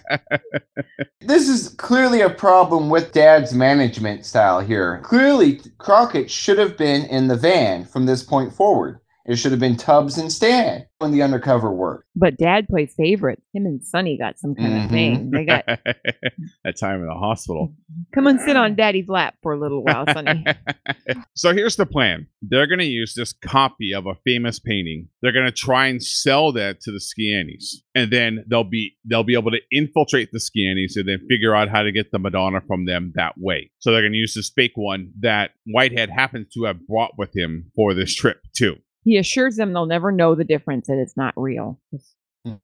[1.21, 5.01] this is clearly a problem with Dad's management style here.
[5.03, 8.99] Clearly, Crockett should have been in the van from this point forward.
[9.25, 12.05] It should have been Tubbs and Stan when the undercover work.
[12.15, 13.41] but Dad plays favorite.
[13.53, 14.86] Him and Sonny got some kind Mhm.
[14.86, 15.31] of thing.
[15.31, 15.65] They got
[16.63, 17.73] that time in the hospital.
[18.13, 20.43] come and sit on Daddy's lap for a little while, Sonny.
[21.36, 22.27] so here's the plan.
[22.41, 25.07] They're going to use this copy of a famous painting.
[25.21, 29.23] They're going to try and sell that to the Scianis, and then they'll be they'll
[29.23, 32.62] be able to infiltrate the Scianis and then figure out how to get the Madonna
[32.67, 33.71] from them that way.
[33.79, 37.36] So they're going to use this fake one that Whitehead happens to have brought with
[37.36, 38.75] him for this trip too.
[39.03, 41.79] He assures them they'll never know the difference and it's not real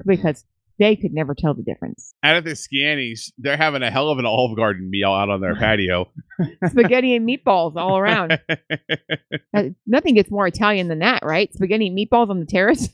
[0.06, 0.44] because
[0.80, 2.14] they could never tell the difference.
[2.24, 5.42] Out of the Scianis, they're having a hell of an Olive Garden meal out on
[5.42, 6.10] their patio.
[6.68, 8.40] Spaghetti and meatballs all around.
[9.52, 11.52] Uh, Nothing gets more Italian than that, right?
[11.54, 12.88] Spaghetti and meatballs on the terrace.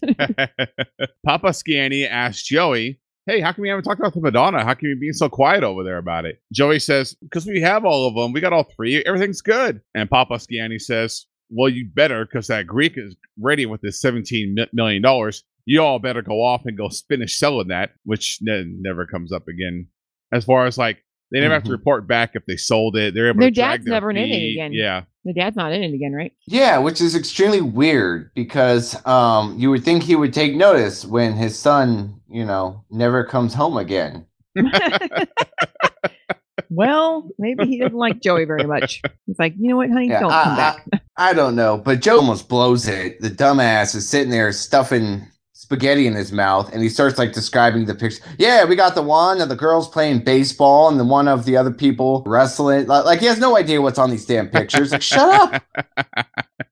[1.25, 4.63] Papa Scanny asked Joey, Hey, how come you haven't talked about the Madonna?
[4.63, 6.41] How come you being so quiet over there about it?
[6.53, 8.31] Joey says, Because we have all of them.
[8.31, 9.03] We got all three.
[9.05, 9.81] Everything's good.
[9.95, 11.25] And Papa Scanny says,
[11.56, 15.44] Well, you better, because that Greek is ready with this seventeen million dollars.
[15.65, 19.48] You all better go off and go finish selling that, which ne- never comes up
[19.48, 19.88] again.
[20.32, 20.98] As far as like,
[21.32, 21.74] they never have to Mhm.
[21.74, 23.13] report back if they sold it.
[23.15, 24.74] They're able Their to dad's their never in it again.
[24.74, 25.04] Yeah.
[25.24, 26.32] the dad's not in it again, right?
[26.46, 31.34] Yeah, which is extremely weird because um, you would think he would take notice when
[31.34, 34.26] his son, you know, never comes home again.
[36.76, 39.02] well, maybe he doesn't like Joey very much.
[39.26, 40.88] He's like, you know what, honey, Yeah, don't I- come back.
[41.18, 43.22] I don't know, but Joe almost blows it.
[43.22, 47.86] The dumbass is sitting there stuffing spaghetti in his mouth, and he starts like describing
[47.86, 48.22] the picture.
[48.38, 51.56] Yeah, we got the one of the girls playing baseball, and the one of the
[51.56, 52.88] other people wrestling.
[52.88, 54.92] Like, like he has no idea what's on these damn pictures.
[54.92, 55.64] Like, shut up.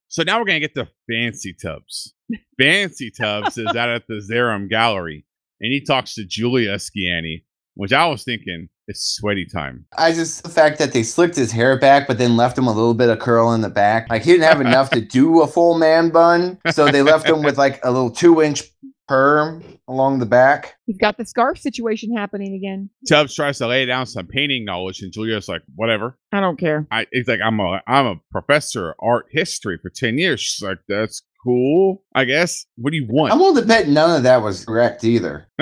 [0.10, 2.14] So now we're gonna get to Fancy Tubbs.
[2.62, 5.26] Fancy Tubbs is out at the Zerum Gallery,
[5.60, 9.86] and he talks to Julia Sciani, which I was thinking it's sweaty time.
[9.98, 12.74] I just the fact that they slicked his hair back, but then left him a
[12.74, 14.10] little bit of curl in the back.
[14.10, 17.44] Like he didn't have enough to do a full man bun, so they left him
[17.44, 18.64] with like a little two inch
[19.08, 20.76] perm along the back.
[20.86, 22.90] He's got the scarf situation happening again.
[23.08, 26.88] Tubbs tries to lay down some painting knowledge, and Julia's like, "Whatever." I don't care.
[26.92, 30.42] I it's like I'm a I'm a professor of art history for ten years.
[30.42, 33.34] She's like, "That's cool, I guess." What do you want?
[33.34, 35.48] I'm willing to bet none of that was correct either.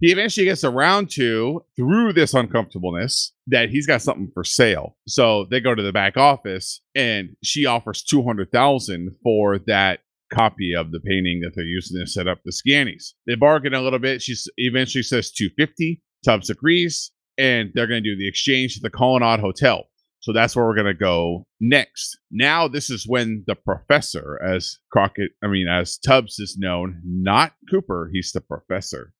[0.00, 4.96] he eventually gets around to through this uncomfortableness that he's got something for sale.
[5.06, 10.00] So they go to the back office and she offers 200,000 for that
[10.32, 13.14] copy of the painting that they're using to set up the scannies.
[13.26, 14.22] They bargain a little bit.
[14.22, 16.02] She eventually says 250.
[16.24, 19.84] Tubbs agrees and they're going to do the exchange at the Colonnade Hotel.
[20.26, 22.18] So that's where we're going to go next.
[22.32, 27.52] Now, this is when the professor, as Crockett, I mean, as Tubbs is known, not
[27.70, 29.12] Cooper, he's the professor.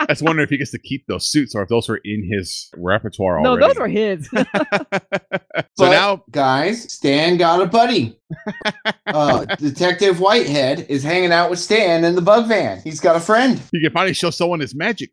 [0.00, 2.26] I was wondering if he gets to keep those suits or if those were in
[2.32, 3.66] his repertoire No, already.
[3.66, 4.26] No, those are his.
[4.32, 4.46] so
[5.76, 8.18] But, now, guys, Stan got a buddy.
[9.06, 12.80] uh, Detective Whitehead is hanging out with Stan in the bug van.
[12.82, 13.60] He's got a friend.
[13.72, 15.10] he can finally show someone his magic.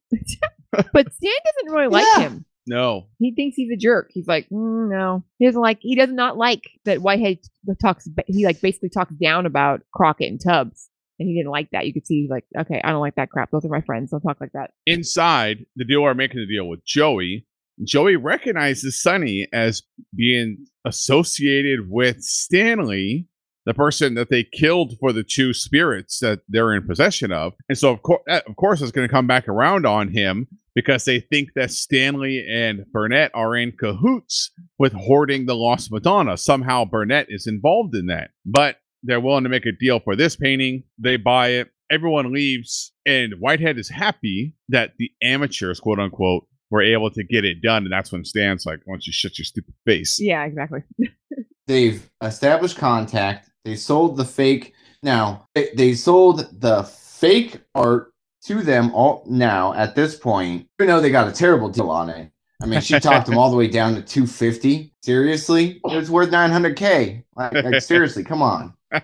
[0.72, 2.22] but Stan doesn't really like Yeah.
[2.22, 2.46] him.
[2.72, 3.08] No.
[3.20, 4.12] He thinks he's a jerk.
[4.14, 5.80] He's like, mm, no, he doesn't like.
[5.82, 7.40] He does not like that Whitehead
[7.82, 8.08] talks.
[8.28, 10.88] He like basically talks down about Crockett and Tubbs,
[11.20, 11.86] and he didn't like that.
[11.86, 13.52] You could see like, okay, I don't like that crap.
[13.52, 14.12] Those are my friends.
[14.12, 14.72] Don't talk like that.
[14.86, 17.46] Inside, the deal are making the deal with Joey.
[17.84, 19.84] Joey recognizes Sonny as
[20.16, 23.28] being associated with Stanley,
[23.66, 27.52] the person that they killed for the two spirits that they're in possession of.
[27.68, 31.06] And so, of course, of course, it's going to come back around on him because
[31.06, 36.38] they think that Stanley and Burnett are in cahoots with hoarding the Lost Madonna.
[36.38, 38.32] Somehow, Burnett is involved in that.
[38.46, 40.84] But they're willing to make a deal for this painting.
[40.98, 41.70] They buy it.
[41.90, 47.44] Everyone leaves, and Whitehead is happy that the amateurs, quote unquote, were able to get
[47.44, 47.84] it done.
[47.84, 50.18] And that's when Stan's like, why don't you shut your stupid face?
[50.20, 50.84] Yeah, exactly.
[51.68, 53.50] They've established contact.
[53.66, 54.74] They sold the fake.
[55.04, 58.11] Now they, they sold the fake art
[58.46, 60.68] to them all now at this point.
[60.80, 62.32] Even though they got a terrible deal on it.
[62.62, 64.94] I mean, she talked them all the way down to 250.
[65.02, 67.24] Seriously, it was worth 900k.
[67.36, 68.74] Like, like seriously, come on.
[68.94, 69.02] All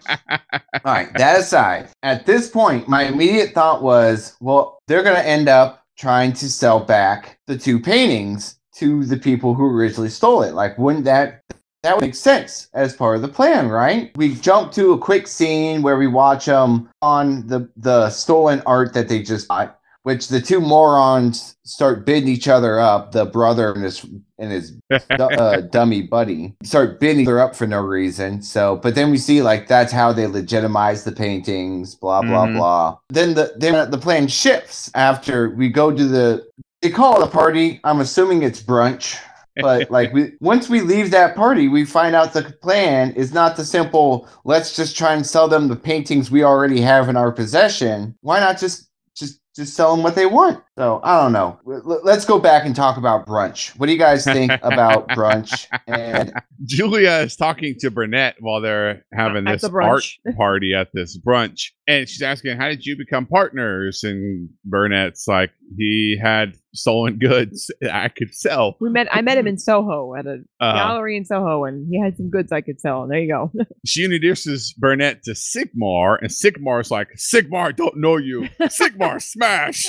[0.85, 5.49] right, that aside, at this point, my immediate thought was, well, they're going to end
[5.49, 10.53] up trying to sell back the two paintings to the people who originally stole it.
[10.53, 11.41] Like, wouldn't that
[11.87, 14.11] that would make sense as part of the plan, right?
[14.17, 18.93] We jump to a quick scene where we watch them on the the stolen art
[18.93, 23.13] that they just bought, which the two morons start bidding each other up.
[23.13, 24.05] The brother and his
[24.37, 24.73] and his
[25.19, 28.41] uh, dummy buddy start bidding her up for no reason.
[28.41, 31.95] So, but then we see like that's how they legitimize the paintings.
[31.95, 32.57] Blah blah Mhm.
[32.57, 32.97] blah.
[33.09, 36.45] Then the then the plan shifts after we go to the.
[36.83, 37.79] They call it a party.
[37.83, 39.17] I'm assuming it's brunch
[39.61, 43.55] but like we once we leave that party we find out the plan is not
[43.55, 47.31] the simple let's just try and sell them the paintings we already have in our
[47.31, 51.59] possession why not just just just sell them what they want so i don't know
[51.67, 55.67] L- let's go back and talk about brunch what do you guys think about brunch
[55.87, 56.31] and
[56.65, 60.35] Julia is talking to Burnett while they're having this the art brunch.
[60.37, 61.71] party at this brunch.
[61.87, 64.03] And she's asking, How did you become partners?
[64.03, 68.77] And Burnett's like, He had stolen goods I could sell.
[68.79, 69.07] We met.
[69.11, 72.29] I met him in Soho at a Uh, gallery in Soho, and he had some
[72.29, 73.07] goods I could sell.
[73.07, 73.51] There you go.
[73.85, 78.47] she introduces Burnett to Sigmar, and Sigmar's like, Sigmar, don't know you.
[78.61, 79.85] Sigmar, smash.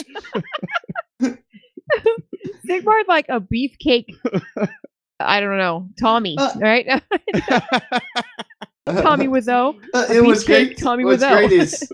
[2.69, 4.07] Sigmar's like a beefcake.
[5.21, 7.03] I don't know, Tommy, Uh, right?
[8.87, 9.75] Tommy Wiseau.
[9.93, 10.79] Uh, it was great.
[10.79, 11.37] Tommy what's Wiseau.
[11.37, 11.93] great is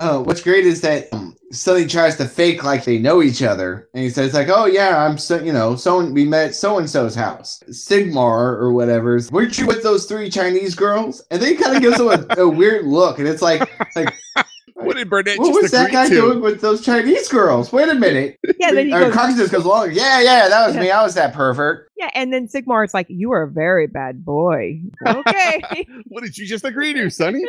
[0.00, 3.88] uh, what's great is that um, Sonny tries to fake like they know each other,
[3.94, 6.88] and he says like, "Oh yeah, I'm so you know, so we met so and
[6.88, 9.18] so's house, Sigmar or whatever.
[9.32, 12.42] Weren't you with those three Chinese girls?" And then he kind of gives him a,
[12.42, 14.12] a weird look, and it's like, like
[14.74, 16.14] What did Burnett what just was that guy to?
[16.14, 17.72] doing with those Chinese girls?
[17.72, 18.38] Wait a minute.
[18.60, 19.90] Yeah, then he Or goes, Cox just goes along.
[19.92, 20.90] Yeah, yeah, that was me.
[20.90, 21.88] I was that pervert.
[21.96, 25.86] yeah, and then Sigmar's like, "You are a very bad boy." Okay.
[26.08, 27.44] What did you just agree to, Sonny?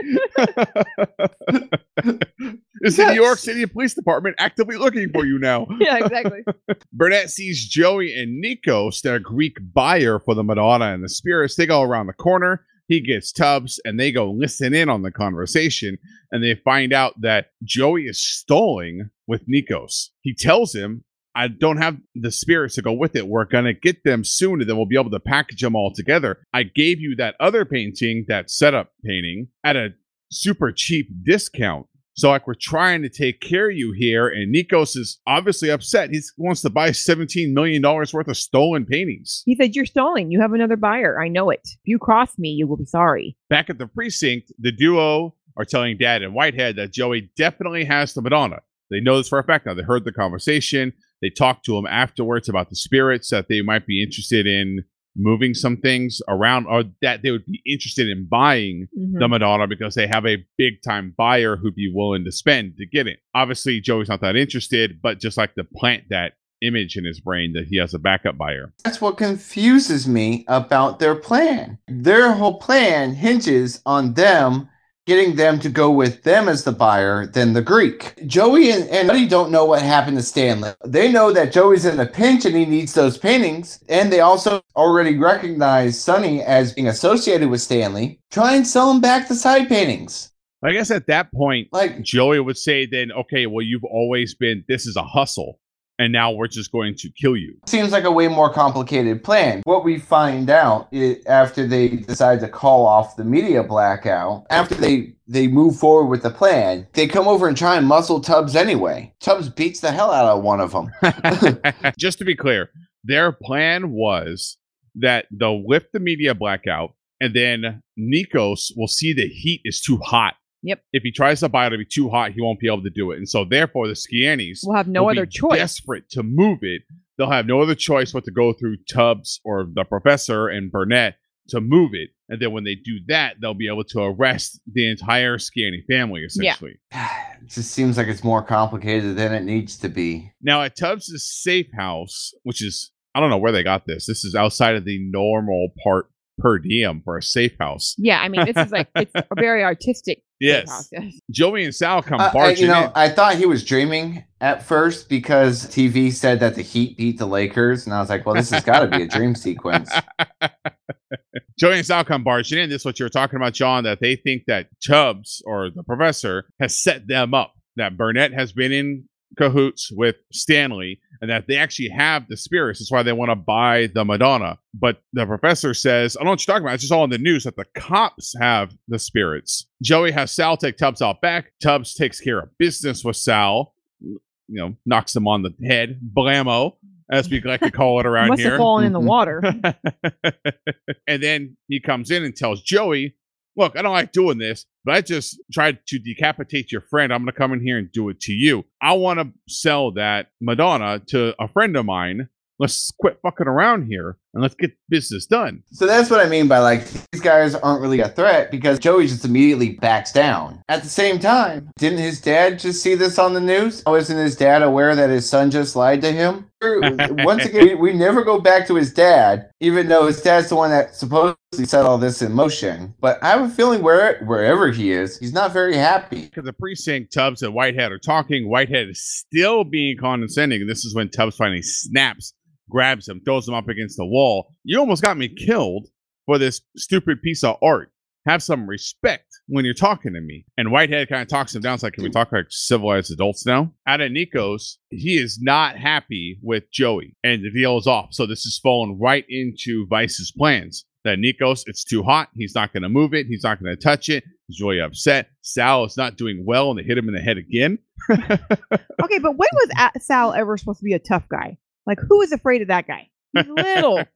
[2.81, 5.67] Is the New York City Police Department actively looking for you now?
[5.79, 6.43] yeah, exactly.
[6.93, 11.55] Burnett sees Joey and Nikos, their Greek buyer for the Madonna and the Spirits.
[11.55, 12.65] They go around the corner.
[12.87, 15.97] He gets Tubbs and they go listen in on the conversation.
[16.31, 20.07] And they find out that Joey is stalling with Nikos.
[20.21, 21.03] He tells him,
[21.35, 23.27] I don't have the spirits to go with it.
[23.27, 25.93] We're going to get them soon and then we'll be able to package them all
[25.93, 26.39] together.
[26.51, 29.89] I gave you that other painting, that setup painting, at a
[30.31, 31.85] super cheap discount.
[32.19, 36.09] So like we're trying to take care of you here, and Nikos is obviously upset.
[36.09, 39.41] He wants to buy seventeen million dollars worth of stolen paintings.
[39.45, 40.29] He said, "You're stalling.
[40.29, 41.21] You have another buyer.
[41.21, 41.61] I know it.
[41.63, 45.63] If you cross me, you will be sorry." Back at the precinct, the duo are
[45.63, 48.63] telling Dad and Whitehead that Joey definitely has the Madonna.
[48.91, 49.73] They know this for a fact now.
[49.73, 50.91] They heard the conversation.
[51.21, 54.83] They talked to him afterwards about the spirits that they might be interested in
[55.19, 59.19] moving some things around, or that they would be interested in buying Mhm.
[59.19, 62.85] the Madonna because they have a big time buyer who'd be willing to spend to
[62.85, 63.19] get it.
[63.35, 67.53] Obviously, Joey's not that interested, but just like to plant that image in his brain
[67.53, 68.73] that he has a backup buyer.
[68.83, 71.77] That's what confuses me about their plan.
[71.87, 74.67] Their whole plan hinges on them
[75.09, 78.13] getting them to go with them as the buyer than the Greek.
[78.27, 80.71] Joey and, and Buddy don't know what happened to Stanley.
[80.85, 83.83] They know that Joey's in a pinch and he needs those paintings.
[83.89, 88.19] And they also already recognize Sonny as being associated with Stanley.
[88.29, 90.31] Try and sell him back the side paintings.
[90.61, 94.63] I guess at that point, Like, Joey would say, then, okay, well, you've always been,
[94.67, 95.59] this is a hustle.
[95.99, 97.57] And now we're just going to kill you.
[97.67, 99.61] seems like a way more complicated plan.
[99.65, 104.75] What we find out i after they decide to call off the media blackout, after
[104.75, 108.55] they they move forward with the plan, they come over and try and muscle Tubbs
[108.55, 109.13] anyway.
[109.19, 110.89] Tubbs beats the hell out of one of them.
[111.99, 112.71] just to be clear,
[113.03, 114.57] their plan was
[114.95, 119.97] that they'll lift the media blackout and then Nikos will see the heat is too
[119.97, 120.35] hot.
[120.63, 120.81] Yep.
[120.91, 122.31] If he tries to buy it, it'll be too hot.
[122.33, 123.17] He won't be able to do it.
[123.17, 125.57] And so, therefore, the Skianis We'll have no will other be choice.
[125.57, 126.81] Desperate to move it,
[127.17, 131.15] they'll have no other choice but to go through Tubbs or the professor and Burnett
[131.49, 132.09] to move it.
[132.27, 136.21] And then when they do that, they'll be able to arrest the entire Scanny family,
[136.21, 136.27] Yeah.
[136.27, 136.75] essentially.
[136.91, 140.31] it just seems like it's more complicated than it needs to be.
[140.41, 144.05] Now, at Tubbs' safe house, which is, I don't know where they got this.
[144.05, 146.07] This is outside of the normal part
[146.39, 147.95] per diem for a safe house.
[147.97, 150.23] Yeah, I mean, this is like it's a very artistic.
[150.41, 150.67] Yes.
[150.67, 151.13] process.
[151.31, 152.91] Joey and Sal come Uh, I- you know, in.
[152.95, 157.25] I thought he was dreaming at first because TV said that the Heat beat the
[157.27, 159.91] Lakers, and I was like, well, this has got to be a dream sequence.
[161.57, 162.69] Joey and Sal come barging in.
[162.69, 165.83] This is what you were talking about, John, that they think that Tubbs or the
[165.83, 167.53] professor has set them up.
[167.75, 169.05] That Burnett has been in
[169.37, 172.79] cahoots with Stanley and that they actually have the spirits.
[172.79, 174.57] That's why they want to buy the Madonna.
[174.73, 176.75] But the professor says, I don't know what you're talking about.
[176.75, 179.67] It's just all in the news that the cops have the spirits.
[179.81, 181.51] Joey has Sal take Tubbs out back.
[181.61, 186.75] Tubbs takes care of business with Sal, you know, knocks him on the head, blammo,
[187.11, 188.51] as we like to call it around Must here.
[188.51, 189.07] have fallen in the mm-hmm.
[189.07, 189.41] water.
[191.07, 193.15] and then he comes in and tells Joey,
[193.59, 197.11] Look, I don't like doing this, but I just tried to decapitate your friend.
[197.11, 198.63] I'm going to come in here and do it to you.
[198.81, 202.29] I want to sell that Madonna to a friend of mine.
[202.57, 205.63] Let's quit fucking around here and let's get business done.
[205.71, 209.07] So that's what I mean by like these guys aren't really a threat because Joey
[209.07, 210.61] just immediately backs down.
[210.69, 213.83] At the same time, didn't his dad just see this on the news?
[213.85, 216.49] Oh, Wasn't his dad aware that his son just lied to him?
[216.61, 220.69] Once again, we never go back to his dad, even though his dad's the one
[220.71, 222.93] that supposedly set all this in motion.
[222.99, 226.23] But I have a feeling where wherever he is, he's not very happy.
[226.25, 228.49] Because the precinct, Tubbs and Whitehead are talking.
[228.49, 230.59] Whitehead is still being condescending.
[230.59, 232.33] And this is when Tubbs finally snaps,
[232.69, 234.53] grabs him, throws him up against the wall.
[234.63, 235.87] You almost got me killed
[236.25, 237.91] for this stupid piece of art.
[238.27, 240.45] Have some respect when you're talking to me.
[240.57, 241.75] And Whitehead kind of talks him down.
[241.75, 243.73] It's like, can we talk like civilized adults now?
[243.87, 248.09] Out of Nikos, he is not happy with Joey, and the deal is off.
[248.11, 250.85] So this is falling right into Vice's plans.
[251.05, 252.27] That Nikos, it's too hot.
[252.35, 253.25] He's not going to move it.
[253.25, 254.23] He's not going to touch it.
[254.47, 255.29] He's really upset.
[255.41, 257.79] Sal is not doing well, and they hit him in the head again.
[258.11, 261.57] okay, but when was Sal ever supposed to be a tough guy?
[261.89, 263.09] Like, who is afraid of that guy?
[263.33, 264.03] He's little.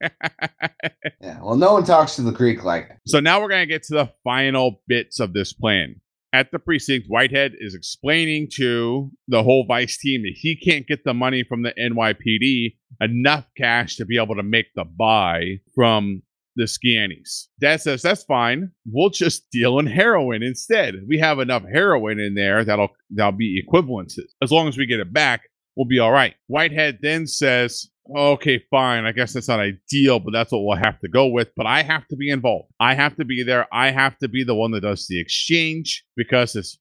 [1.20, 1.40] Yeah.
[1.42, 2.96] Well, no one talks to the Greek like it.
[3.06, 5.96] So now we're going to get to the final bits of this plan.
[6.34, 11.02] At the precinct, Whitehead is explaining to the whole Vice team that he can't get
[11.04, 16.22] the money from the NYPD, enough cash to be able to make the buy from
[16.56, 17.48] the Scannies.
[17.60, 18.70] Dad says, that's fine.
[18.86, 20.94] We'll just deal in heroin instead.
[21.08, 24.28] We have enough heroin in there that'll that'll be equivalences.
[24.42, 25.42] As long as we get it back,
[25.76, 26.34] we'll be all right.
[26.46, 29.04] Whitehead then says, okay, fine.
[29.04, 31.48] I guess that's not ideal, but that's what we'll have to go with.
[31.56, 32.70] But I have to be involved.
[32.80, 33.66] I have to be there.
[33.72, 36.78] I have to be the one that does the exchange because it's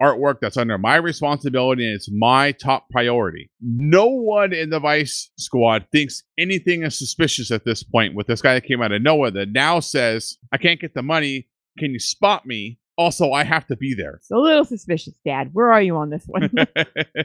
[0.00, 3.50] artwork that's under my responsibility and it's my top priority.
[3.60, 8.42] No one in the Vice squad thinks anything is suspicious at this point with this
[8.42, 11.48] guy that came out of nowhere that now says, I can't get the money.
[11.78, 12.78] Can you spot me?
[12.98, 14.14] Also, I have to be there.
[14.16, 15.50] It's a little suspicious, Dad.
[15.52, 16.50] Where are you on this one?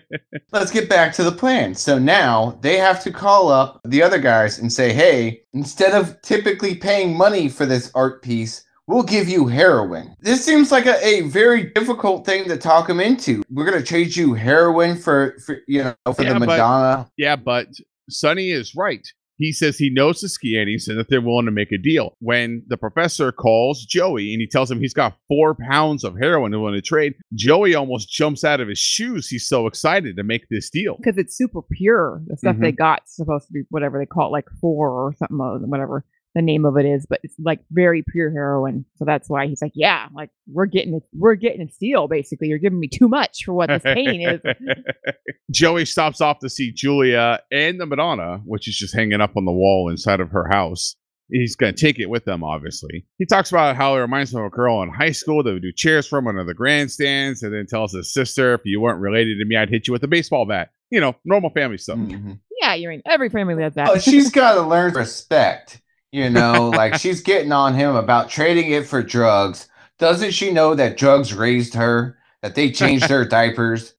[0.51, 1.76] Let's get back to the plan.
[1.76, 6.22] So now they have to call up the other guys and say, hey, instead of
[6.22, 10.16] typically paying money for this art piece, we'll give you heroin.
[10.22, 13.43] This seems like a, a very difficult thing to talk them into.
[13.49, 17.09] We're going to trade you heroin for, for you know, for Yeah, the but- Madonna.
[17.18, 17.68] Yeah, but
[18.09, 19.05] Sonny is right.
[19.38, 22.13] He says he knows the Skianis and that they're willing to make a deal.
[22.19, 26.51] When the professor calls Joey and he tells him he's got four pounds of heroin
[26.53, 29.27] to want to trade, Joey almost jumps out of his shoes.
[29.27, 30.95] He's so excited to make this deal.
[30.97, 32.21] Because it's super pure.
[32.27, 32.77] The stuff they Mhm.
[32.77, 35.38] got supposed to be whatever they call it, like four or something,
[35.69, 36.05] whatever
[36.36, 37.05] the name of it is.
[37.09, 38.86] But it's like very pure heroin.
[38.97, 41.03] So that's why he's like, yeah, like we're getting it.
[41.13, 42.07] We're getting a steal.
[42.07, 44.41] Basically, you're giving me too much for what this pain is.
[45.51, 49.45] Joey stops off to see Julia and the Madonna, which is just hanging up on
[49.45, 50.95] the wall inside of her house.
[51.31, 53.07] He's going to take it with them, obviously.
[53.17, 55.63] He talks about how it reminds him of a girl in high school that would
[55.63, 58.99] do cheers for him under the grandstands and then tells his sister, if you weren't
[59.01, 60.69] related to me, I'd hit you with a baseball bat.
[60.91, 61.97] You know, normal family stuff.
[61.97, 62.39] Mhm.
[62.61, 63.89] Yeah, you mean every family does that.
[63.89, 65.81] Oh, she's got to learn respect.
[66.11, 69.67] You know, like she's getting on him about trading it for drugs.
[69.99, 72.17] Doesn't she know that drugs raised her?
[72.41, 73.95] That they changed her diapers.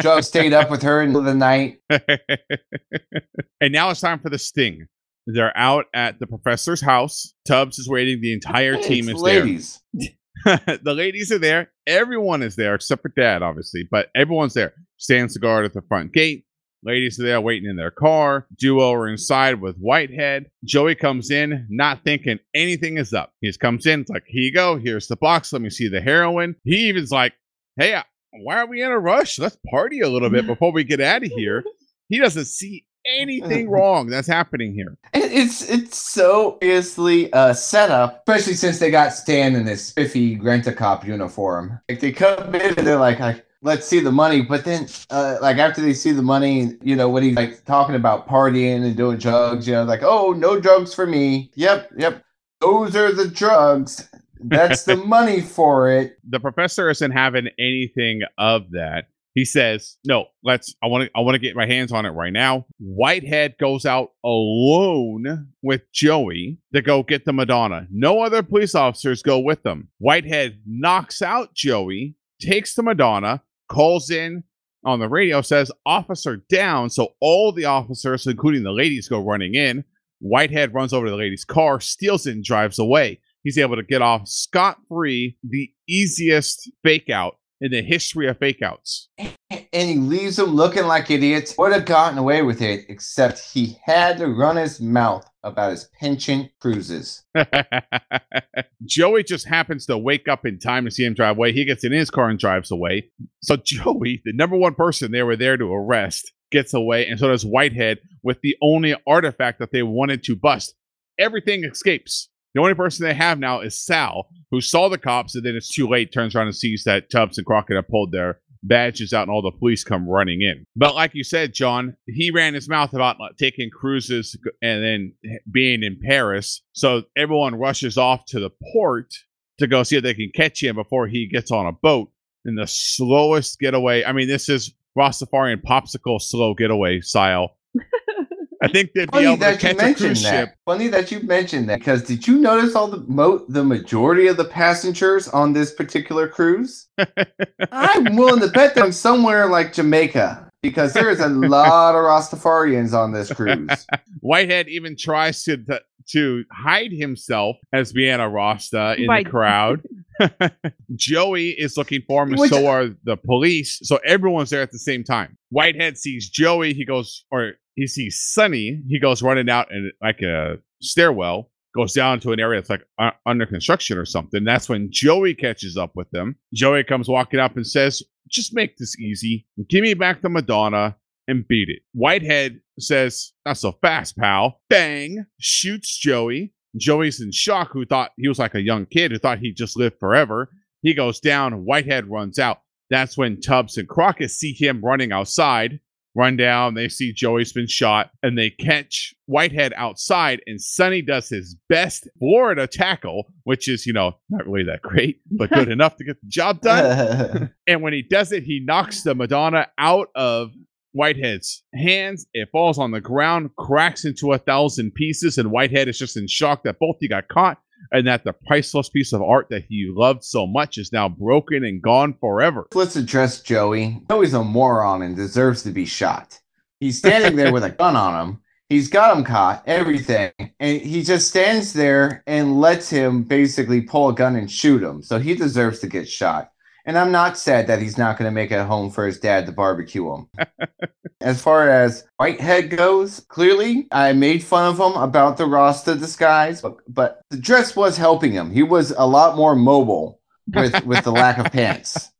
[0.00, 1.78] Drugs stayed up with her in the night.
[1.90, 4.86] and now it's time for the sting.
[5.26, 7.32] They're out at the professor's house.
[7.48, 8.20] Tubbs is waiting.
[8.20, 10.10] The entire team It's is there.
[10.84, 11.72] the ladies are there.
[11.86, 14.74] Everyone is there except for dad, obviously, but everyone's there.
[14.98, 16.44] Stands guard at the front gate.
[16.86, 18.46] Ladies are there waiting in their car.
[18.56, 20.48] Duo are inside with Whitehead.
[20.64, 23.32] Joey comes in, not thinking anything is up.
[23.40, 24.78] He just comes in, it's like, here you go.
[24.78, 25.52] Here's the box.
[25.52, 26.54] Let me see the heroin.
[26.62, 27.32] He even's like,
[27.76, 29.36] hey, uh, why are we in a rush?
[29.36, 31.64] Let's party a little bit before we get out of here.
[32.08, 34.96] He doesn't see anything wrong that's happening here.
[35.12, 40.68] It's it's so obviously a setup, especially since they got Stan in this spiffy rent
[40.68, 41.80] a cop uniform.
[41.88, 45.36] Like they come in and they're like, like, let's see the money, but then uh,
[45.40, 48.96] like after they see the money, you know, when he's like talking about partying and
[48.96, 51.50] doing drugs, you know, like, oh, no drugs for me.
[51.54, 52.22] Yep, yep.
[52.60, 54.08] Those are the drugs.
[54.40, 56.16] That's the money for it.
[56.28, 59.06] the professor isn't having anything of that.
[59.34, 60.74] He says, "No, let's.
[60.82, 61.10] I want to.
[61.14, 65.82] I want to get my hands on it right now." Whitehead goes out alone with
[65.92, 67.86] Joey to go get the Madonna.
[67.90, 69.88] No other police officers go with them.
[69.98, 74.44] Whitehead knocks out Joey, takes the Madonna, calls in
[74.84, 79.54] on the radio, says "Officer down." So all the officers, including the ladies, go running
[79.54, 79.84] in.
[80.20, 83.20] Whitehead runs over to the lady's car, steals it, and drives away.
[83.42, 88.38] He's able to get off scot free, the easiest fake out in the history of
[88.38, 89.08] fake outs.
[89.50, 91.54] and he leaves them looking like idiots.
[91.56, 95.88] Would have gotten away with it, except he had to run his mouth about his
[96.00, 97.24] pension cruises.
[98.84, 101.52] Joey just happens to wake up in time to see him drive away.
[101.52, 103.10] He gets in his car and drives away.
[103.42, 107.28] So Joey, the number one person they were there to arrest, gets away, and so
[107.28, 110.74] does Whitehead with the only artifact that they wanted to bust.
[111.18, 112.28] Everything escapes.
[112.54, 115.72] The only person they have now is Sal, who saw the cops, and then it's
[115.72, 119.22] too late, turns around and sees that Tubbs and Crockett have pulled their badges out,
[119.22, 120.64] and all the police come running in.
[120.76, 125.12] But like you said, John, he ran his mouth about taking cruises and then
[125.50, 126.62] being in Paris.
[126.72, 129.12] So everyone rushes off to the port
[129.58, 132.10] to go see if they can catch him before he gets on a boat.
[132.44, 137.56] And the slowest getaway, I mean, this is Rastafarian popsicle slow getaway style.
[138.62, 140.30] I think they'd be Funny able to that you catch a mentioned cruise that.
[140.48, 140.54] ship.
[140.64, 144.36] Funny that you mentioned that because did you notice all the mo- the majority of
[144.36, 146.88] the passengers on this particular cruise?
[147.72, 152.00] I'm willing to bet them somewhere like Jamaica because there is a lot of
[152.40, 153.86] Rastafarians on this cruise.
[154.20, 155.80] Whitehead even tries to to,
[156.12, 159.82] to hide himself as being a Rasta in By- the crowd.
[160.94, 163.78] Joey is looking for him, and Which- so are the police.
[163.82, 165.36] So everyone's there at the same time.
[165.50, 166.74] Whitehead sees Joey.
[166.74, 168.82] He goes, or he sees Sonny.
[168.88, 172.86] He goes running out in like a stairwell, goes down to an area that's like
[172.98, 174.44] uh, under construction or something.
[174.44, 176.36] That's when Joey catches up with them.
[176.54, 179.46] Joey comes walking up and says, "Just make this easy.
[179.68, 180.96] Give me back the Madonna."
[181.28, 181.82] And beat it.
[181.92, 184.60] Whitehead says, Not so fast, pal.
[184.68, 185.26] Bang!
[185.40, 186.52] Shoots Joey.
[186.76, 189.78] Joey's in shock, who thought he was like a young kid who thought he'd just
[189.78, 190.50] live forever.
[190.82, 191.64] He goes down.
[191.64, 192.60] Whitehead runs out.
[192.90, 195.80] That's when Tubbs and Crockett see him running outside.
[196.14, 196.72] Run down.
[196.72, 200.40] They see Joey's been shot, and they catch Whitehead outside.
[200.46, 205.20] And Sonny does his best Florida tackle, which is, you know, not really that great,
[205.30, 207.52] but good enough to get the job done.
[207.68, 210.52] And when he does it, he knocks the Madonna out of
[210.96, 212.26] Whitehead's hands.
[212.32, 216.26] It falls on the ground, cracks into a thousand pieces, and Whitehead is just in
[216.26, 217.58] shock that both he got caught
[217.92, 221.64] and that the priceless piece of art that he loved so much is now broken
[221.64, 222.66] and gone forever.
[222.74, 224.02] Let's address Joey.
[224.10, 226.40] Joey's a moron and deserves to be shot.
[226.80, 228.40] He's standing there with a gun on him.
[228.68, 230.32] He's got him caught, everything.
[230.58, 235.02] And he just stands there and lets him basically pull a gun and shoot him.
[235.02, 236.50] So he deserves to get shot.
[236.86, 239.44] And I'm not sad that he's not going to make it home for his dad
[239.46, 240.28] to barbecue him.
[241.20, 246.60] as far as Whitehead goes, clearly I made fun of him about the Rasta disguise,
[246.62, 248.52] but, but the dress was helping him.
[248.52, 250.20] He was a lot more mobile
[250.54, 252.12] with, with the lack of pants.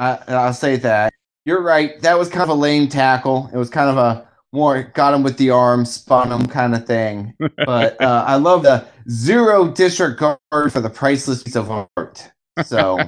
[0.00, 1.12] I, I'll say that.
[1.44, 2.00] You're right.
[2.00, 3.50] That was kind of a lame tackle.
[3.52, 6.86] It was kind of a more got him with the arm, spun him kind of
[6.86, 7.34] thing.
[7.66, 12.30] But uh, I love the zero disregard for the priceless piece of art.
[12.62, 12.98] So,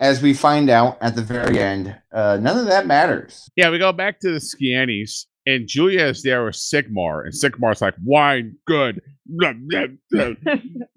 [0.00, 3.50] as we find out at the very end, uh, none of that matters.
[3.56, 7.80] Yeah, we go back to the Skiannies, and Julia is there with Sigmar, and Sigmar's
[7.80, 9.00] like, wine, good.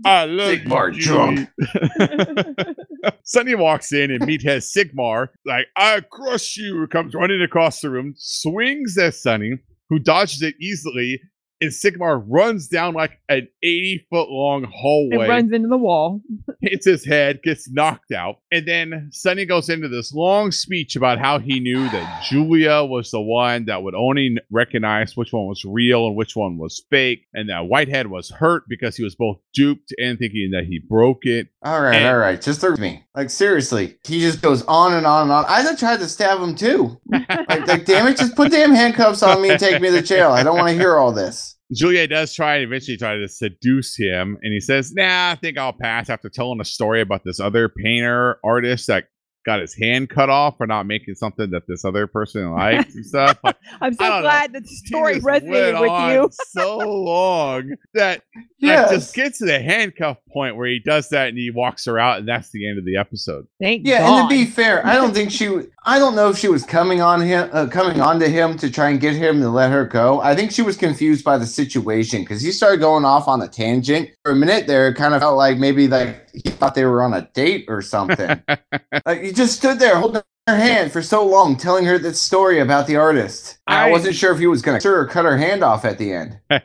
[0.05, 1.49] I love Sigmar you, drunk.
[1.97, 2.75] Julie."
[3.23, 7.89] Sonny walks in and meet has Sigmar, like, I crush you, comes running across the
[7.89, 11.19] room, swings at Sonny, who dodges it easily,
[11.61, 16.21] and Sigmar runs down like an 80 foot long It hallway runs into the wall.
[16.61, 18.37] hits his head, gets knocked out.
[18.51, 23.11] And then Sonny goes into this long speech about how he knew that Julia was
[23.11, 27.25] the one that would only recognize which one was real and which one was fake,
[27.33, 31.25] and that Whitehead was hurt because he was both duped and thinking that he broke
[31.25, 31.47] it.
[31.63, 32.41] All right, And- all right.
[32.41, 33.03] Just look at me.
[33.15, 35.45] Like seriously, he just goes on and on and on.
[35.47, 36.99] I just tried to stab him too.
[37.49, 40.31] Like, like damn it, just put damn handcuffs on me and take me to jail.
[40.31, 41.46] I don't want to hear all this.
[41.73, 45.57] Julia does try and eventually try to seduce him, and he says, Nah, I think
[45.57, 49.05] I'll pass after telling a story about this other painter artist that
[49.47, 53.05] got his hand cut off for not making something that this other person liked and
[53.05, 53.39] stuff.
[53.43, 54.21] Like, I'm so don't know.
[54.21, 56.29] glad that the He story just went resonated with on you.
[56.49, 58.21] so long that
[58.59, 58.91] Yes.
[58.91, 61.97] it just gets to the handcuff point where he does that and he walks her
[61.99, 63.47] out, and that's the end of the episode.
[63.61, 64.19] Thank Yeah, God.
[64.21, 65.47] and to be fair, I don't think she.
[65.85, 68.69] I don't know if she was coming on him, uh, coming on to him to
[68.69, 70.19] try and get him to let her go.
[70.21, 73.47] I think she was confused by the situation because he started going off on a
[73.47, 74.67] tangent for a minute.
[74.67, 77.65] There, it kind of felt like maybe like he thought they were on a date
[77.67, 78.41] or something.
[79.05, 82.59] like he just stood there holding her hand for so long, telling her this story
[82.59, 83.57] about the artist.
[83.67, 85.97] I, I- wasn't sure if he was going to sure cut her hand off at
[85.97, 86.39] the end.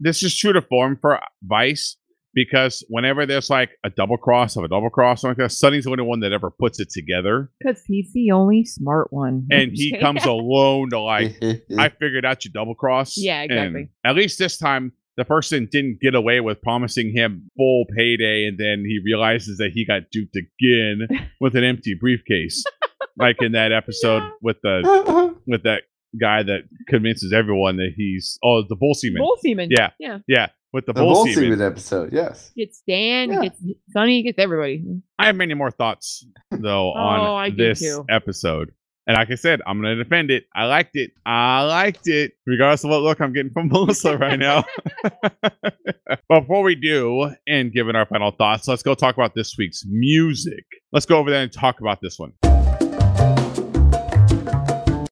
[0.00, 1.96] this is true to form for Vice
[2.34, 5.90] because whenever there's like a double cross of a double cross, like that, Sonny's the
[5.90, 9.46] only one that ever puts it together, Because he's the only smart one.
[9.50, 11.36] and he comes alone to like.
[11.78, 13.14] I figured out you double cross.
[13.16, 13.90] Yeah, And exactly.
[14.04, 18.56] at least this time, the person didn't get away with promising him full payday, and
[18.56, 21.06] then he realizes that he got duped again
[21.40, 22.64] with an empty briefcase,
[23.18, 24.30] like in that episode Yeah.
[24.40, 25.82] with the with that
[26.18, 29.20] guy that convinces everyone that he's oh the bull seaman.
[29.20, 29.68] Bull seaman.
[29.70, 29.90] Yeah.
[29.98, 30.18] Yeah.
[30.26, 31.42] Yeah, with the, the bull, Bull seaman.
[31.42, 32.50] Seaman episode, yes.
[32.56, 33.42] Gets Dan, Yeah.
[33.42, 34.84] gets Sonny, gets everybody.
[35.18, 38.70] I have many more thoughts though Oh, on I do this episode.
[39.08, 40.44] And like I said, I'm gonna defend it.
[40.54, 41.12] I liked it.
[41.24, 44.64] I liked it, regardless of what look I'm getting from Melissa right now.
[46.28, 50.62] Before we do and giving our final thoughts, let's go talk about this week's music.
[50.92, 52.34] Let's go over there and talk about this one.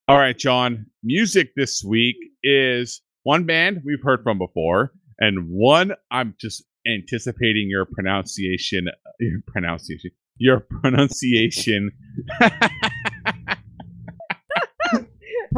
[0.09, 0.85] All right, John.
[1.03, 7.69] Music this week is one band we've heard from before, and one I'm just anticipating
[7.71, 8.89] your pronunciation.
[9.19, 10.11] Your pronunciation.
[10.37, 11.93] Your pronunciation.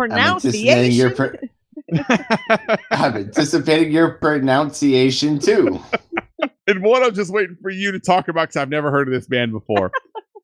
[0.06, 1.50] Anticipating your Pronunciation.
[2.90, 5.80] I'm anticipating your pronunciation too.
[6.66, 9.14] and one I'm just waiting for you to talk about because I've never heard of
[9.14, 9.90] this band before.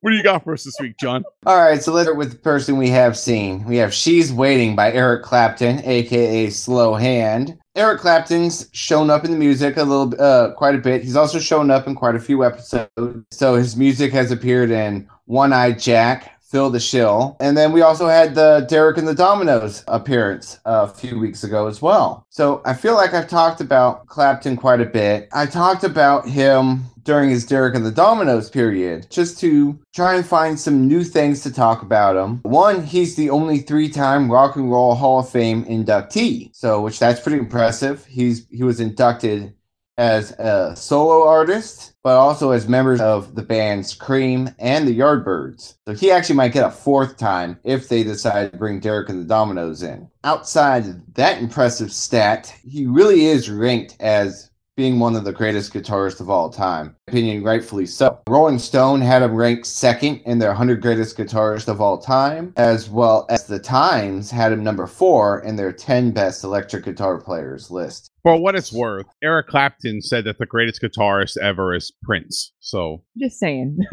[0.00, 1.24] what do you got for us this week, John?
[1.46, 3.64] All right, so let's start with the person we have seen.
[3.64, 7.58] We have She's Waiting by Eric Clapton, aka Slow Hand.
[7.76, 11.02] Eric Clapton's shown up in the music a little, uh, quite a bit.
[11.02, 12.90] He's also shown up in quite a few episodes.
[13.32, 17.82] So his music has appeared in One Eyed Jack, Phil the Shill, and then we
[17.82, 22.24] also had the Derek and the Dominos appearance a few weeks ago as well.
[22.30, 25.28] So I feel like I've talked about Clapton quite a bit.
[25.32, 30.24] I talked about him during his Derek and the Dominos period, just to try and
[30.24, 32.38] find some new things to talk about him.
[32.44, 37.20] One, he's the only three-time Rock and Roll Hall of Fame inductee, so which that's
[37.20, 38.06] pretty impressive.
[38.06, 39.54] He's he was inducted
[39.96, 45.74] as a solo artist, but also as members of the bands Cream and the Yardbirds.
[45.86, 49.20] So he actually might get a fourth time if they decide to bring Derek and
[49.20, 50.08] the Dominos in.
[50.24, 56.20] Outside that impressive stat, he really is ranked as being one of the greatest guitarists
[56.20, 56.96] of all time.
[57.06, 58.20] Opinion rightfully so.
[58.28, 62.90] Rolling Stone had him ranked second in their 100 greatest guitarists of all time, as
[62.90, 67.70] well as the Times had him number four in their 10 best electric guitar players
[67.70, 68.10] list.
[68.24, 72.52] For what it's worth, Eric Clapton said that the greatest guitarist ever is Prince.
[72.58, 73.78] So, Just saying.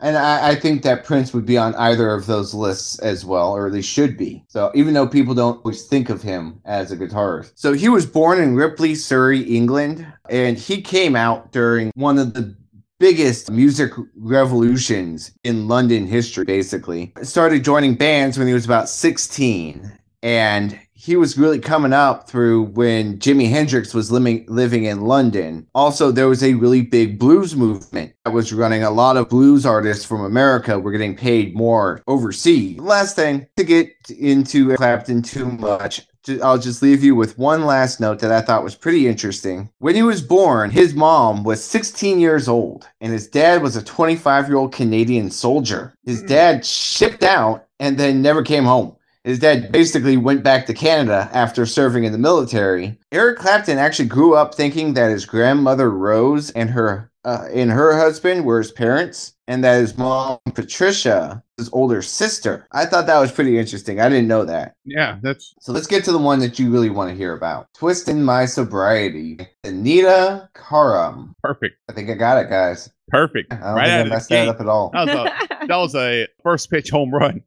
[0.00, 3.52] And I, I think that Prince would be on either of those lists as well,
[3.52, 4.44] or they should be.
[4.48, 7.52] So even though people don't always think of him as a guitarist.
[7.56, 12.32] So he was born in Ripley, Surrey, England, and he came out during one of
[12.34, 12.56] the
[13.00, 17.12] biggest music revolutions in London history, basically.
[17.22, 19.92] Started joining bands when he was about 16.
[20.22, 25.64] And he was really coming up through when Jimi Hendrix was living living in London.
[25.72, 28.82] Also, there was a really big blues movement that was running.
[28.82, 32.80] A lot of blues artists from America were getting paid more overseas.
[32.80, 36.04] Last thing to get into Clapton too much.
[36.42, 39.70] I'll just leave you with one last note that I thought was pretty interesting.
[39.78, 43.84] When he was born, his mom was 16 years old, and his dad was a
[43.84, 45.94] 25 year old Canadian soldier.
[46.04, 46.26] His hmm.
[46.26, 48.96] dad shipped out and then never came home.
[49.28, 52.98] His dad basically went back to Canada after serving in the military.
[53.12, 57.94] Eric Clapton actually grew up thinking that his grandmother Rose and her uh, and her
[57.94, 62.66] husband were his parents, and that his mom Patricia, his older sister.
[62.72, 64.00] I thought that was pretty interesting.
[64.00, 64.72] I didn't know that.
[64.86, 67.66] yeah, that's So let's get to the one that you really want to hear about.
[67.74, 69.38] Twist in My Sobriety.
[69.62, 71.34] Tanita Tikaram.
[71.42, 71.76] perfect.
[71.90, 72.88] I think I got it, guys.
[73.08, 73.52] Perfect.
[73.52, 74.90] I don't Right think I messed that up at all.
[74.94, 77.42] That was a that was a first pitch home run.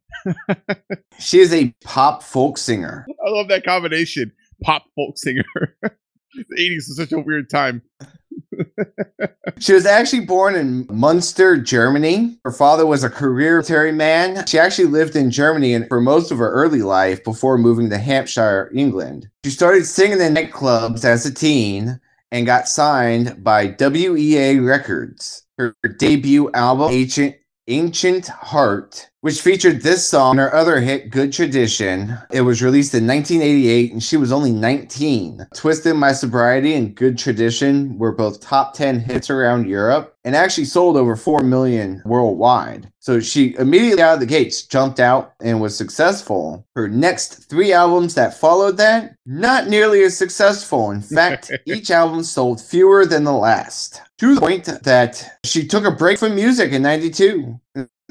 [1.20, 3.06] She is a pop folk singer.
[3.26, 4.32] I love that combination.
[4.64, 5.44] Pop folk singer.
[5.82, 7.82] the 80s was such a weird time.
[9.60, 12.40] She was actually born in Munster, Germany.
[12.44, 14.48] Her father was a career military man.
[14.48, 18.00] She actually lived in Germany and for most of her early life before moving to
[18.00, 19.30] Hampshire, England.
[19.46, 22.00] She started singing in nightclubs as a teen
[22.32, 25.44] and got signed by WEA Records.
[25.60, 27.36] Her debut album, Ancient,
[27.68, 32.18] Ancient Heart, which featured this song and her other hit, Good Tradition.
[32.32, 35.48] It was released in 1988 and she was only 19.
[35.56, 40.66] Twisted My Sobriety and Good Tradition were both top 10 hits around Europe and actually
[40.66, 42.92] sold over 4 million worldwide.
[43.00, 46.66] So she immediately out of the gates jumped out and was successful.
[46.76, 50.92] Her next three albums that followed that, not nearly as successful.
[50.92, 54.02] In fact, each album sold fewer than the last.
[54.20, 57.60] To the point that she took a break from music in 92.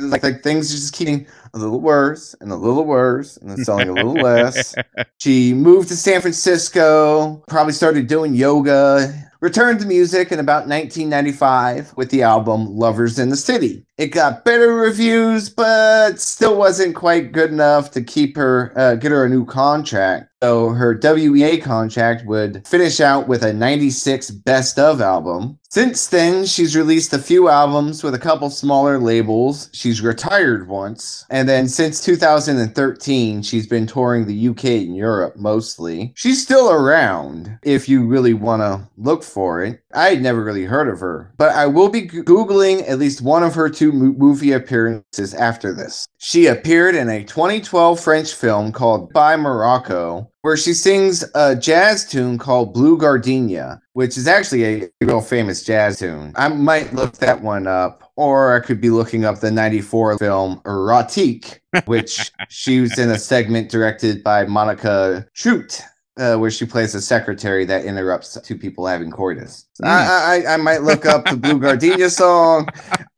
[0.03, 3.89] Like like things just keeping a little worse and a little worse and then selling
[3.89, 4.75] a little less.
[5.19, 11.95] She moved to San Francisco, probably started doing yoga, returned to music in about 1995
[11.97, 13.85] with the album Lovers in the City.
[14.01, 19.13] It got better reviews, but still wasn't quite good enough to keep her, uh, get
[19.13, 20.31] her a new contract.
[20.43, 25.59] So her WEA contract would finish out with a 96 best of album.
[25.69, 29.69] Since then, she's released a few albums with a couple smaller labels.
[29.73, 31.27] She's retired once.
[31.31, 36.13] And then since 2013, she's been touring the UK and Europe mostly.
[36.17, 39.83] She's still around if you really want to look for it.
[39.93, 43.43] I had never really heard of her, but I will be Googling at least one
[43.43, 46.07] of her two movie appearances after this.
[46.18, 52.09] She appeared in a 2012 French film called By Morocco, where she sings a jazz
[52.09, 56.32] tune called Blue Gardenia, which is actually a real famous jazz tune.
[56.36, 60.61] I might look that one up, or I could be looking up the 94 film
[60.64, 65.82] Erotique, which she was in a segment directed by Monika Treut
[66.19, 69.67] uh, where she plays a secretary that interrupts two people having coitus.
[69.83, 69.89] Mm.
[69.89, 72.69] I, I, I might look up the Blue Gardenia song.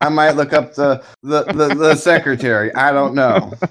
[0.00, 2.74] I might look up the the, the, the secretary.
[2.74, 3.52] I don't know.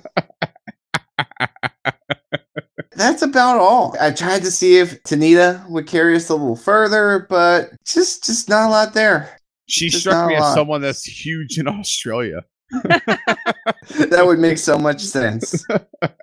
[2.96, 3.96] That's about all.
[4.00, 8.50] I tried to see if Tanita would carry us a little further, but just just
[8.50, 9.38] not a lot there.
[9.68, 12.44] She just struck me as someone that's huge in Australia.
[12.72, 15.66] That would make so much sense.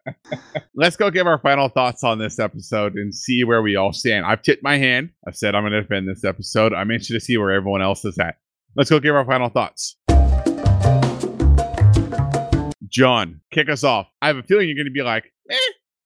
[0.74, 4.26] Let's go give our final thoughts on this episode and see where we all stand.
[4.26, 5.10] I've tipped my hand.
[5.26, 6.72] I've said I'm going to defend this episode.
[6.72, 8.36] I'm interested to see where everyone else is at.
[8.76, 9.96] Let's go give our final thoughts.
[12.88, 14.08] John, kick us off.
[14.22, 15.56] I have a feeling you're going to be like, eh.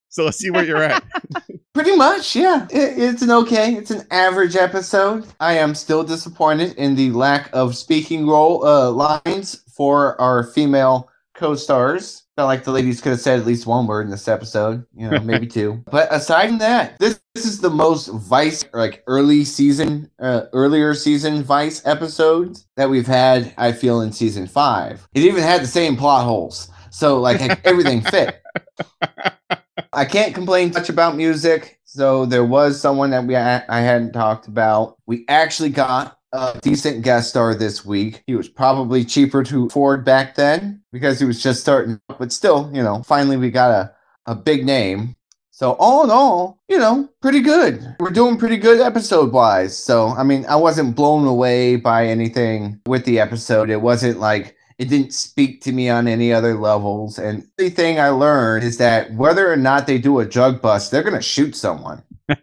[0.08, 1.04] So let's see where you're at.
[1.74, 2.66] Pretty much, yeah.
[2.70, 5.26] It, it's an okay, it's an average episode.
[5.40, 11.08] I am still disappointed in the lack of speaking role uh, lines for our female
[11.34, 12.24] co-stars.
[12.36, 15.08] Felt like the ladies could have said at least one word in this episode, you
[15.08, 15.82] know, maybe two.
[15.90, 20.92] But aside from that, this, this is the most Vice like early season, uh, earlier
[20.92, 23.54] season Vice episodes that we've had.
[23.56, 25.08] I feel in season five.
[25.14, 28.42] It even had the same plot holes, so like everything fit.
[29.92, 31.78] I can't complain much about music.
[31.84, 34.96] So there was someone that we I hadn't talked about.
[35.06, 38.22] We actually got a decent guest star this week.
[38.26, 42.70] He was probably cheaper to afford back then because he was just starting, but still,
[42.72, 43.92] you know, finally we got a,
[44.24, 45.14] a big name.
[45.50, 47.94] So all in all, you know, pretty good.
[48.00, 49.76] We're doing pretty good episode wise.
[49.76, 53.68] So I mean, I wasn't blown away by anything with the episode.
[53.68, 57.16] It wasn't like it didn't speak to me on any other levels.
[57.16, 60.90] And the thing I learned is that whether or not they do a drug bust,
[60.90, 62.02] they're gonna shoot someone.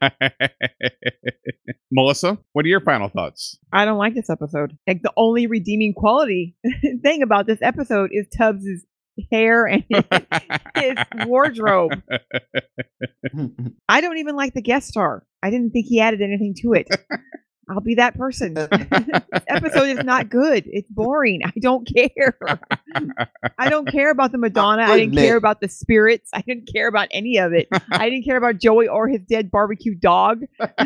[1.92, 3.58] Melissa, what are your final thoughts?
[3.74, 4.78] I don't like this episode.
[4.88, 6.56] Like the only redeeming quality
[7.04, 8.86] thing about this episode is Tubbs's
[9.34, 10.04] hair and his,
[10.76, 12.02] his wardrobe.
[13.90, 15.26] I don't even like the guest star.
[15.44, 16.88] I didn't think he added anything to it.
[17.70, 18.56] I'll be that person.
[18.56, 20.64] this uh, episode is not good.
[20.66, 21.42] It's boring.
[21.46, 22.36] I don't care.
[23.58, 24.84] I don't care about the Madonna.
[24.84, 26.32] I didn't care about the spirits.
[26.34, 27.68] I didn't care about any of it.
[27.92, 30.42] I didn't care about Joey or his dead barbecue dog.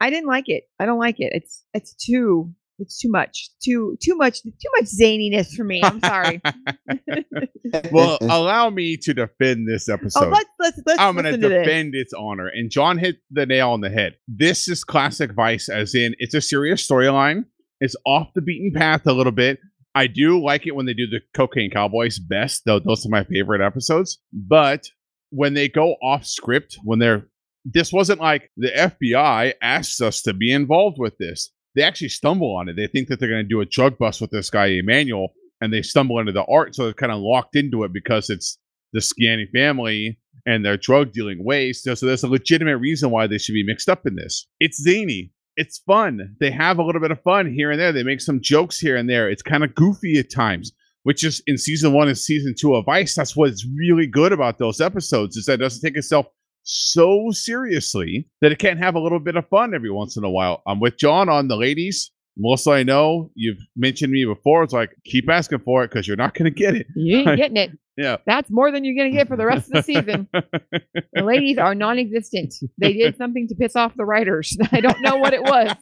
[0.00, 0.64] I didn't like it.
[0.78, 1.32] I don't like it.
[1.34, 3.50] It's it's too it's too much.
[3.62, 5.82] Too too much too much zaniness for me.
[5.82, 6.40] I'm sorry.
[7.92, 10.26] well, allow me to defend this oh, episode.
[10.26, 12.48] Oh, let's, let's, let's I'm going to defend its honor.
[12.48, 14.16] And John hit the nail on the head.
[14.28, 17.44] This is classic Vice, as in it's a serious storyline.
[17.80, 19.58] It's off the beaten path a little bit.
[19.94, 23.24] I do like it when they do the Cocaine Cowboys best, though those are my
[23.24, 24.18] favorite episodes.
[24.32, 24.86] But
[25.30, 27.26] when they go off script, when they're
[27.64, 32.56] this wasn't like the FBI asked us to be involved with this they actually stumble
[32.56, 32.76] on it.
[32.76, 35.72] They think that they're going to do a drug bust with this guy Emmanuel, and
[35.72, 38.58] they stumble into the art, so they're kind of locked into it because it's
[38.92, 41.82] the Scanny family and their drug dealing ways.
[41.82, 44.46] So, so there's a legitimate reason why they should be mixed up in this.
[44.58, 45.32] It's zany.
[45.56, 46.36] It's fun.
[46.40, 47.92] They have a little bit of fun here and there.
[47.92, 49.28] They make some jokes here and there.
[49.28, 52.86] It's kind of goofy at times, which is in season one and season two of
[52.86, 53.14] Vice.
[53.14, 56.26] That's what's really good about those episodes is that it doesn't take itself
[56.62, 60.30] so seriously that it can't have a little bit of fun every once in a
[60.30, 60.62] while.
[60.66, 62.10] I'm with John on the ladies.
[62.36, 64.62] Melissa, I know you've mentioned me before.
[64.62, 66.86] It's like keep asking for it because you're not going to get it.
[66.94, 67.70] You ain't getting it.
[67.96, 70.28] yeah, that's more than you're going to get for the rest of the season.
[70.32, 72.54] the ladies are non-existent.
[72.78, 74.56] They did something to piss off the writers.
[74.72, 75.74] I don't know what it was.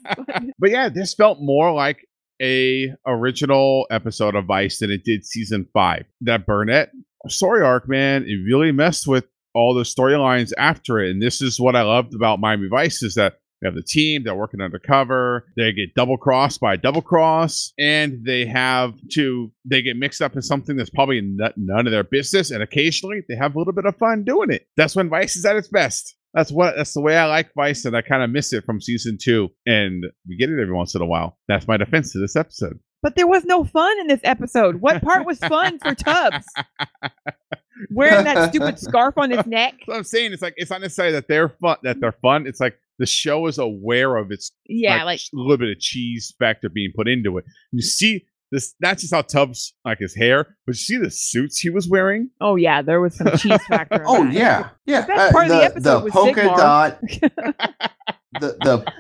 [0.58, 1.98] but yeah, this felt more like
[2.40, 6.04] a original episode of Vice than it did season five.
[6.22, 6.90] That Burnett
[7.26, 11.11] story arc, man, it really messed with all the storylines after it.
[11.11, 14.22] And this is what I loved about Miami Vice is that We have the team,
[14.22, 19.82] they're working undercover, they get double crossed by double cross, and they have to they
[19.82, 23.57] get mixed up in something that's probably none of their business, and occasionally they have
[23.57, 24.66] a little bit of fun doing it.
[24.76, 26.14] That's when Vice is at its best.
[26.34, 28.80] That's what that's the way I like Vice, and I kind of miss it from
[28.80, 29.49] season two.
[29.66, 31.36] And we get it every once in a while.
[31.49, 32.78] That's my defense to this episode.
[33.03, 34.76] But there was no fun in this episode.
[34.76, 36.44] What part was fun for Tubbs?
[37.90, 39.74] Wearing that stupid scarf on his neck.
[39.78, 40.32] That's what I'm saying.
[40.32, 42.46] It's like it's not necessarily that they're fun that they're fun.
[42.46, 46.34] It's like the show is aware of its Yeah, like, a little bit of cheese
[46.38, 47.44] factor being put into it.
[47.72, 51.58] You see this not just how Tubbs like his hair, but you see the suits
[51.58, 52.30] he was wearing.
[52.40, 54.02] oh yeah, there was some cheese factor.
[54.06, 54.32] Oh that.
[54.32, 55.06] yeah, yeah.
[55.06, 56.56] best uh, part of the episode was polka Sigmar.
[56.56, 57.00] dot,
[58.40, 58.92] the the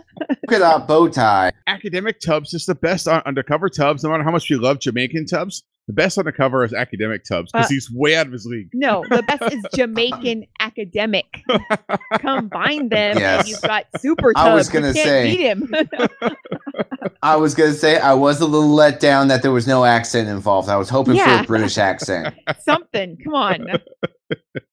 [0.46, 1.52] polka dot bow tie.
[1.66, 4.04] Academic Tubbs is the best on undercover Tubbs.
[4.04, 7.66] No matter how much we love Jamaican Tubbs, the best undercover is academic Tubbs because
[7.66, 8.68] Uh, he's way out of his league.
[8.72, 11.24] No, the best is Jamaican academic.
[12.20, 13.40] Combine them, Yes.
[13.40, 14.32] and you've got super.
[14.36, 15.72] I was gonna can't say- beat him.
[17.22, 20.28] I was gonna say I was a little let down that there was no accent
[20.28, 20.68] involved.
[20.68, 22.34] I was hoping for a British accent.
[22.60, 23.16] Something.
[23.24, 23.66] Come on.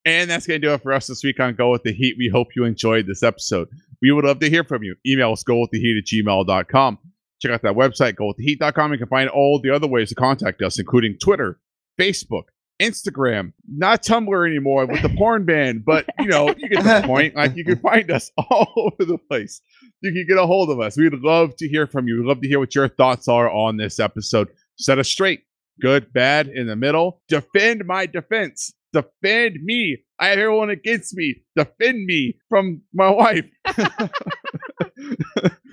[0.04, 2.16] And that's going to do it for us this week on Go With The Heat.
[2.20, 3.70] We hope you enjoyed this episode.
[4.02, 4.96] We would love to hear from you.
[5.08, 7.00] Email us, gowiththeheat at gmail.com.
[7.46, 8.92] Check out that website, gowiththeheat.com.
[8.92, 11.60] You can find all the other ways to contact us, including Twitter,
[12.00, 12.46] Facebook,
[12.82, 17.36] Instagram, not Tumblr anymore with the porn ban, but you know, you get the point.
[17.36, 19.62] Like you can find us all over the place.
[20.02, 20.98] You can get a hold of us.
[20.98, 22.18] We'd love to hear from you.
[22.18, 24.48] We'd love to hear what your thoughts are on this episode.
[24.80, 25.42] Set us straight.
[25.80, 27.22] Good, bad, in the middle.
[27.28, 28.74] Defend my defense.
[28.92, 30.00] Defend me.
[30.20, 31.44] I have everyone against me.
[31.56, 33.46] Defend me from my wife.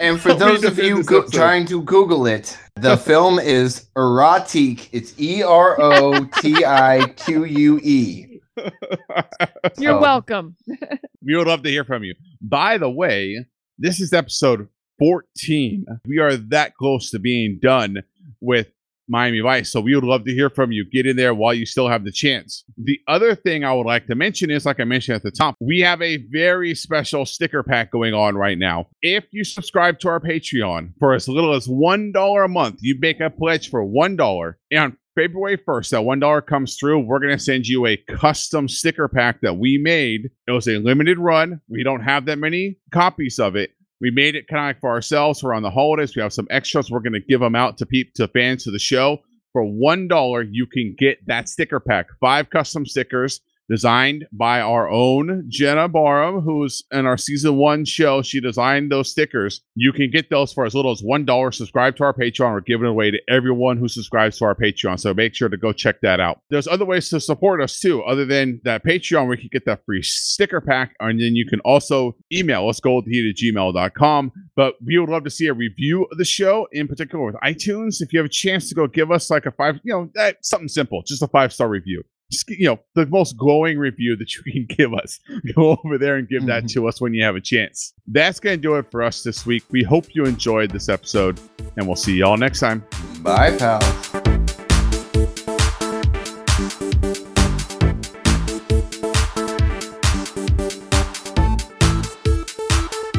[0.01, 4.89] And for Help those of you go- trying to Google it, the film is erotique.
[4.93, 8.41] It's E R O T I Q U E.
[9.79, 10.57] You're welcome.
[11.25, 12.15] we would love to hear from you.
[12.41, 13.45] By the way,
[13.79, 15.87] this is episode 14.
[16.07, 18.03] We are that close to being done
[18.41, 18.69] with
[19.09, 19.71] Miami Vice.
[19.71, 20.85] So we would love to hear from you.
[20.91, 22.65] Get in there while you still have the chance.
[22.77, 25.57] The other thing I would like to mention is, like I mentioned at the top,
[25.61, 28.89] we have a very special sticker pack going on right now.
[29.03, 33.21] If you subscribe to our Patreon for as little as $1 a month, you make
[33.21, 34.55] a pledge for $1.
[34.71, 39.09] And February 1st, that $1 comes through, we're going to send you a custom sticker
[39.09, 40.31] pack that we made.
[40.47, 41.61] It was a limited run.
[41.69, 43.73] We don't have that many copies of it.
[44.03, 45.43] We made it kind of for ourselves.
[45.43, 46.17] We're on the holidays.
[46.17, 46.91] We have some extras.
[46.91, 49.19] We're going to give them out to peep to fans of the show.
[49.53, 52.07] For one dollar, you can get that sticker pack.
[52.21, 58.23] Five custom stickers designed by our own Jenna Barham, who's in our season one show.
[58.23, 59.61] She designed those stickers.
[59.75, 61.53] You can get those for as little as one dollar.
[61.53, 62.53] Subscribe to our Patreon.
[62.53, 65.01] We're giving away to everyone who subscribes to our Patreon.
[65.01, 66.41] So make sure to go check that out.
[66.51, 69.67] There's other ways to support us too, other than that Patreon, where you can get
[69.67, 70.95] that free sticker pack.
[71.01, 74.33] And then you can also email us, goldheat at gmail.com.
[74.57, 78.01] But we would love to see a review of the show, in particular with iTunes.
[78.01, 80.33] If you have a chance to go give us like a five, you know, eh,
[80.43, 82.03] something simple, just a five star review.
[82.33, 85.21] Just, you know, the most glowing review that you can give us.
[85.55, 86.81] Go over there and give that mm-hmm.
[86.81, 87.93] to us when you have a chance.
[88.07, 89.65] That's going to do it for us this week.
[89.71, 91.39] We hope you enjoyed this episode,
[91.77, 92.87] and we'll see y'all next time.
[93.21, 93.85] Bye, pals.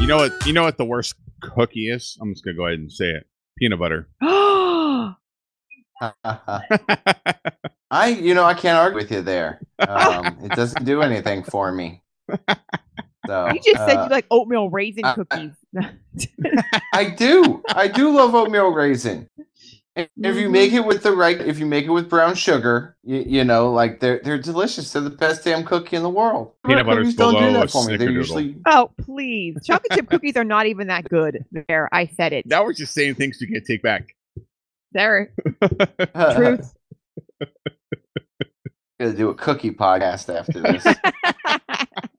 [0.00, 0.32] You know what?
[0.44, 2.18] You know what the worst cookie is?
[2.20, 3.28] I'm just gonna go ahead and say it.
[3.58, 4.08] Peanut butter.
[7.90, 9.60] you I, you know, I can't argue with you there.
[9.76, 12.00] Um, it doesn't do anything for me.
[13.26, 15.52] So you just said uh, you like oatmeal raisin uh, cookies.
[16.92, 17.62] I do.
[17.68, 19.28] I do love oatmeal raisin.
[19.96, 22.96] If if you make it with the right, if you make it with brown sugar,
[23.04, 24.92] you, you know, like they're they're delicious.
[24.92, 26.52] They're the best damn cookie in the world.
[26.66, 27.96] Peanut butter Cookies don't do that for me.
[27.96, 29.56] They're usually oh, please.
[29.64, 31.44] Chocolate chip cookies are not even that good.
[31.68, 32.44] There, I said it.
[32.46, 34.16] now we're just saying things you can't take back.
[34.92, 35.32] There.
[36.34, 36.74] Truth.
[39.00, 40.86] Gonna do a cookie podcast after this.